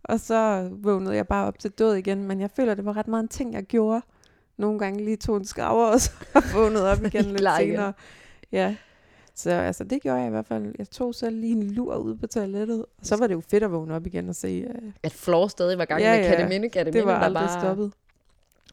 Og 0.09 0.21
så 0.21 0.69
vågnede 0.73 1.15
jeg 1.17 1.27
bare 1.29 1.47
op 1.47 1.59
til 1.59 1.71
død 1.71 1.95
igen, 1.95 2.25
men 2.25 2.41
jeg 2.41 2.51
føler, 2.51 2.75
det 2.75 2.85
var 2.85 2.97
ret 2.97 3.09
meget 3.09 3.23
en 3.23 3.29
ting, 3.29 3.53
jeg 3.55 3.63
gjorde. 3.65 4.03
Nogle 4.57 4.79
gange 4.79 5.05
lige 5.05 5.17
tog 5.17 5.37
en 5.37 5.45
skraver, 5.45 5.87
og 5.87 6.01
så 6.01 6.11
vågnede 6.55 6.91
op 6.93 7.05
igen 7.07 7.25
lidt 7.25 7.39
Klar 7.39 7.59
igen. 7.59 7.73
senere. 7.75 7.93
Ja, 8.53 8.77
så 9.35 9.51
altså, 9.51 9.85
det 9.85 10.03
gjorde 10.03 10.19
jeg 10.19 10.27
i 10.27 10.31
hvert 10.31 10.47
fald. 10.47 10.75
Jeg 10.79 10.91
tog 10.91 11.15
selv 11.15 11.41
lige 11.41 11.53
en 11.53 11.63
lur 11.63 11.97
ude 11.97 12.17
på 12.17 12.27
toilettet. 12.27 12.81
Og 12.99 13.07
så 13.07 13.17
var 13.17 13.27
det 13.27 13.35
jo 13.35 13.41
fedt 13.51 13.63
at 13.63 13.73
vågne 13.73 13.95
op 13.95 14.07
igen 14.07 14.29
og 14.29 14.35
se. 14.35 14.67
Uh, 14.69 14.93
At 15.03 15.13
Floor 15.13 15.49
stadig 15.49 15.79
var 15.79 15.85
gang 15.85 16.01
Ja, 16.03 16.17
med 16.17 16.25
ja. 16.25 16.31
Kataminde, 16.31 16.69
Kataminde, 16.69 16.99
det 16.99 17.07
var 17.07 17.19
aldrig 17.19 17.47
bare... 17.49 17.61
stoppet. 17.61 17.93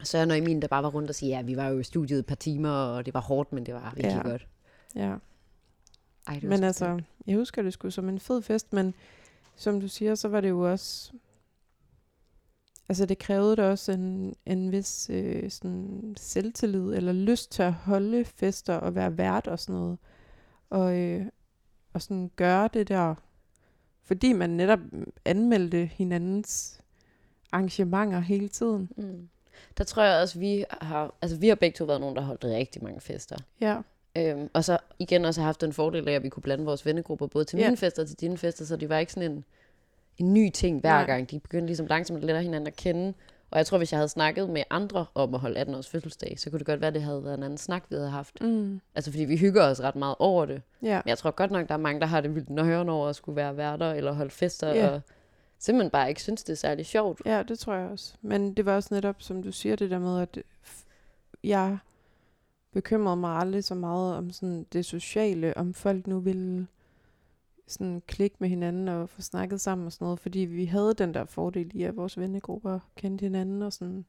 Søren 0.04 0.32
og 0.32 0.38
Emil, 0.38 0.62
der 0.62 0.68
bare 0.68 0.84
var 0.84 0.90
rundt 0.90 1.10
og 1.10 1.16
sige, 1.16 1.30
ja, 1.36 1.42
vi 1.42 1.58
var 1.58 1.68
jo 1.68 1.80
i 1.80 1.84
studiet 1.84 2.20
et 2.20 2.26
par 2.26 2.36
timer, 2.36 2.70
og 2.70 3.06
det 3.06 3.14
var 3.14 3.22
hårdt, 3.22 3.54
men 3.54 3.66
det 3.66 3.74
var 3.74 3.94
virkelig 3.96 4.22
Ja. 4.26 4.30
godt. 4.30 4.48
Ja. 4.96 5.14
Ej, 6.28 6.34
det 6.34 6.44
Men 6.44 6.58
så 6.60 6.66
altså, 6.66 6.86
fedt. 6.86 7.04
jeg 7.28 7.36
husker 7.38 7.62
det 7.62 7.74
sgu 7.74 7.90
som 7.90 8.10
en 8.10 8.20
fed 8.20 8.42
fest, 8.42 8.74
men 8.74 8.94
som 9.56 9.82
du 9.82 9.88
siger, 9.88 10.16
så 10.16 10.28
var 10.28 10.42
det 10.42 10.50
jo 10.50 10.72
også... 10.72 11.12
Altså, 12.90 13.06
det 13.06 13.18
krævede 13.18 13.56
da 13.56 13.70
også 13.70 13.92
en, 13.92 14.36
en 14.46 14.72
vis 14.72 15.10
øh, 15.10 15.52
sådan 15.52 16.16
selvtillid, 16.18 16.94
eller 16.94 17.14
lyst 17.14 17.52
til 17.52 17.64
at 17.64 17.74
holde 17.74 18.26
fester 18.26 18.76
og 18.76 18.96
være 18.96 19.18
vært 19.18 19.48
og 19.48 19.60
sådan 19.60 19.76
noget. 19.76 19.98
Og, 20.70 20.98
øh, 20.98 21.26
og 21.94 22.02
sådan 22.02 22.32
gøre 22.36 22.70
det 22.74 22.88
der, 22.88 23.16
fordi 24.04 24.34
man 24.34 24.50
netop 24.50 24.80
anmeldte 25.26 25.86
hinandens 25.86 26.82
arrangementer 27.52 28.20
hele 28.20 28.48
tiden. 28.48 28.90
Mm. 28.98 29.30
Der 29.78 29.84
tror 29.84 30.04
jeg 30.04 30.22
også, 30.22 30.40
vi 30.40 30.66
har, 30.72 31.16
altså 31.22 31.38
vi 31.38 31.48
har 31.48 31.56
begge 31.56 31.76
to 31.76 31.86
været 31.86 32.02
nogen, 32.02 32.16
der 32.16 32.22
har 32.22 32.28
holdt 32.28 32.44
rigtig 32.44 32.84
mange 32.84 33.02
fester. 33.02 33.38
Ja. 33.62 33.82
Øhm, 34.18 34.50
og 34.54 34.64
så 34.64 34.78
igen 35.00 35.26
også 35.26 35.42
har 35.42 35.46
haft 35.46 35.62
den 35.62 35.74
fordel 35.74 36.08
af, 36.10 36.14
at 36.14 36.24
vi 36.24 36.30
kunne 36.30 36.44
blande 36.44 36.66
vores 36.66 36.86
vennegrupper 36.86 37.28
både 37.28 37.46
til 37.46 37.60
Ja. 37.60 37.66
mine 37.66 37.78
fester 37.78 38.02
og 38.02 38.08
til 38.08 38.20
dine 38.20 38.38
fester, 38.38 38.66
så 38.66 38.76
det 38.76 38.90
var 38.90 38.98
ikke 38.98 39.14
sådan 39.14 39.32
en, 39.32 39.46
en 40.18 40.34
ny 40.34 40.50
ting 40.50 40.80
hver 40.82 40.90
Nej. 40.92 41.06
gang. 41.06 41.32
De 41.32 41.40
begyndte 41.40 41.66
ligesom 41.66 41.86
langsomt 41.86 42.18
at 42.20 42.24
lære 42.24 42.42
hinanden 42.44 42.68
at 42.68 42.76
kende. 42.76 43.14
Og 43.52 43.58
jeg 43.58 43.66
tror, 43.66 43.78
hvis 43.78 43.92
jeg 43.92 43.98
havde 43.98 44.10
snakket 44.10 44.50
med 44.50 44.64
andre 44.70 45.06
om 45.16 45.34
at 45.34 45.40
holde 45.40 45.60
18 45.60 45.76
års 45.76 45.88
fødselsdag, 45.90 46.40
så 46.40 46.50
kunne 46.50 46.60
det 46.60 46.66
godt 46.68 46.82
være, 46.82 46.88
at 46.88 46.94
det 46.94 47.02
havde 47.04 47.24
været 47.24 47.38
en 47.38 47.44
anden 47.44 47.58
snak, 47.58 47.84
vi 47.90 47.96
havde 47.96 48.10
haft. 48.10 48.42
Mm. 48.42 48.82
Altså 48.96 49.12
fordi 49.12 49.24
vi 49.24 49.38
hygger 49.38 49.64
os 49.64 49.82
ret 49.82 49.96
meget 49.96 50.16
over 50.20 50.46
det. 50.46 50.62
Ja. 50.82 51.02
Men 51.06 51.10
jeg 51.10 51.18
tror 51.18 51.32
godt 51.32 51.52
nok, 51.52 51.68
der 51.68 51.74
er 51.74 51.78
mange, 51.78 52.02
der 52.02 52.08
har 52.08 52.22
det 52.22 52.36
vildt 52.36 52.50
nøjeren 52.50 52.90
over 52.90 53.08
at 53.10 53.16
skulle 53.16 53.36
være 53.36 53.58
værter 53.58 53.92
eller 53.92 54.12
holde 54.12 54.30
fester, 54.32 54.74
Ja. 54.74 54.90
og 54.90 55.02
simpelthen 55.60 55.90
bare 55.92 56.10
ikke 56.10 56.22
synes, 56.22 56.44
det 56.44 56.54
er 56.54 56.58
særlig 56.58 56.86
sjovt. 56.86 57.22
Ja, 57.26 57.44
det 57.44 57.60
tror 57.60 57.74
jeg 57.74 57.90
også. 57.90 58.14
Men 58.22 58.54
det 58.54 58.66
var 58.66 58.76
også 58.76 58.94
netop, 58.94 59.16
som 59.20 59.44
du 59.44 59.52
siger, 59.52 59.76
det 59.76 59.90
der 59.92 60.00
med, 60.00 60.22
at 60.22 60.40
jeg 61.44 61.78
bekymrede 62.74 63.18
mig 63.18 63.38
aldrig 63.38 63.64
så 63.64 63.76
meget 63.76 64.16
om 64.16 64.32
sådan 64.32 64.66
det 64.74 64.86
sociale, 64.86 65.58
om 65.58 65.74
folk 65.74 66.08
nu 66.08 66.20
ville 66.20 66.68
sådan 67.68 68.02
klikke 68.08 68.36
med 68.40 68.50
hinanden 68.50 68.88
og 68.88 69.10
få 69.10 69.22
snakket 69.22 69.62
sammen 69.62 69.86
og 69.86 69.92
sådan 69.92 70.06
noget, 70.06 70.20
fordi 70.20 70.40
vi 70.40 70.66
havde 70.66 70.94
den 70.94 71.14
der 71.14 71.26
fordel 71.26 71.72
i, 71.74 71.84
at 71.84 71.96
vores 71.98 72.20
vennegrupper 72.20 72.80
kendte 72.96 73.24
hinanden 73.24 73.62
og 73.62 73.74
sådan. 73.74 74.06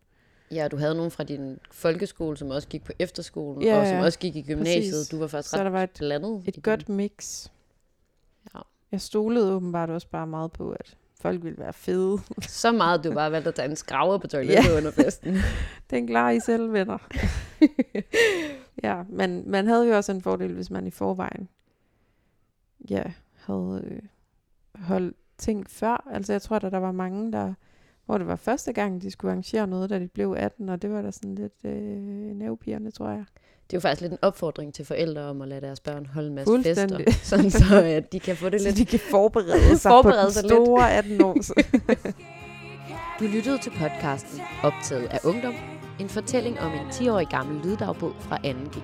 Ja, 0.51 0.69
du 0.69 0.77
havde 0.77 0.95
nogen 0.95 1.11
fra 1.11 1.25
din 1.25 1.59
folkeskole, 1.71 2.37
som 2.37 2.51
også 2.51 2.69
gik 2.69 2.85
på 2.85 2.93
efterskolen, 2.99 3.63
Ja, 3.63 3.81
og 3.81 3.87
som 3.87 3.99
også 3.99 4.19
gik 4.19 4.37
i 4.37 4.43
gymnasiet. 4.43 4.93
Præcis. 4.93 5.09
Du 5.09 5.19
var 5.19 5.27
faktisk 5.27 5.51
Så 5.51 5.57
ret 5.57 5.65
der 5.65 5.71
var 5.71 5.83
et, 5.83 5.91
blandet. 5.99 6.43
et 6.47 6.63
godt 6.63 6.89
mix. 6.89 7.49
Ja. 8.55 8.61
Jeg 8.93 9.01
stolede 9.01 9.53
åbenbart 9.53 9.91
også 9.91 10.09
bare 10.09 10.27
meget 10.27 10.53
på, 10.53 10.71
at 10.71 10.97
folk 11.25 11.45
ville 11.45 11.59
være 11.59 11.73
fede. 11.73 12.19
Så 12.61 12.73
meget, 12.73 13.05
du 13.05 13.13
bare 13.15 13.33
valgte 13.33 13.49
at 13.49 13.55
tage 13.55 13.71
en 13.71 13.77
skraver 13.77 14.19
på 14.19 14.27
toilettet 14.27 14.71
Ja. 14.73 14.77
under 14.77 14.91
festen. 14.91 15.37
Den 15.91 16.07
klarer 16.07 16.31
I 16.31 16.41
selv, 16.41 16.73
venner. 16.73 16.99
ja, 18.83 19.03
men 19.09 19.51
man 19.51 19.67
havde 19.67 19.89
jo 19.89 19.97
også 19.97 20.13
en 20.13 20.23
fordel, 20.23 20.53
hvis 20.55 20.71
man 20.71 20.87
i 20.87 20.91
forvejen 20.91 21.49
ja, 22.91 23.03
havde 23.35 23.83
øh, 23.87 24.03
holdt 24.83 25.17
ting 25.39 25.71
før. 25.71 26.09
Altså 26.13 26.33
jeg 26.33 26.43
tror, 26.43 26.57
at 26.57 26.63
der 26.63 26.79
var 26.79 26.93
mange, 26.93 27.33
der 27.33 27.55
hvor 28.07 28.19
det 28.19 28.27
var 28.27 28.37
første 28.37 28.73
gang, 28.73 29.03
de 29.03 29.11
skulle 29.11 29.33
arrangere 29.33 29.67
noget, 29.67 29.91
da 29.91 29.99
de 29.99 30.09
blev 30.09 30.35
18, 30.39 30.69
og 30.69 30.83
det 30.83 30.91
var 30.91 31.03
da 31.03 31.11
sådan 31.11 31.35
lidt 31.35 31.65
øh, 31.65 31.73
nervepirrende, 32.37 32.91
tror 32.91 33.09
jeg. 33.11 33.25
Det 33.67 33.73
er 33.73 33.77
jo 33.77 33.81
faktisk 33.81 34.01
lidt 34.01 34.13
en 34.13 34.19
opfordring 34.23 34.75
til 34.75 34.85
forældre 34.85 35.23
om 35.23 35.43
at 35.43 35.49
lade 35.49 35.61
deres 35.61 35.81
børn 35.81 36.07
holde 36.07 36.29
en 36.29 36.35
masse 36.35 36.63
fester, 36.63 36.99
sådan 37.23 37.51
så 37.51 37.83
at 37.85 38.13
de 38.13 38.21
kan 38.21 38.37
få 38.37 38.49
det 38.49 38.61
Så 38.63 38.69
lidt... 38.69 38.79
de 38.79 38.85
kan 38.85 39.01
forberede 39.11 39.79
sig 39.79 39.91
Forberede 39.91 40.21
på 40.21 40.25
den 40.25 40.33
sig 40.33 40.45
store 40.45 40.93
18 40.93 41.23
år. 41.23 41.37
Du 43.21 43.25
lyttede 43.25 43.59
til 43.59 43.71
podcasten 43.71 44.41
Optaget 44.63 45.07
af 45.07 45.19
Ungdom, 45.25 45.55
en 46.01 46.09
fortælling 46.09 46.61
om 46.61 46.73
en 46.73 46.87
10-årig 46.91 47.29
gammel 47.29 47.67
lyddagbog 47.67 48.13
fra 48.21 48.37
2G. 48.37 48.81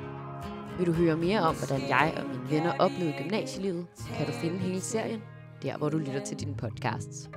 Vil 0.79 0.87
du 0.87 0.93
høre 0.93 1.17
mere 1.17 1.41
om, 1.41 1.57
hvordan 1.57 1.89
jeg 1.89 2.13
og 2.17 2.27
mine 2.27 2.51
venner 2.51 2.73
oplevede 2.79 3.15
gymnasielivet, 3.19 3.87
kan 4.17 4.27
du 4.27 4.33
finde 4.33 4.59
hele 4.59 4.81
serien, 4.81 5.21
der 5.63 5.77
hvor 5.77 5.89
du 5.89 5.99
lytter 5.99 6.25
til 6.25 6.41
dine 6.41 6.57
podcasts. 6.57 7.31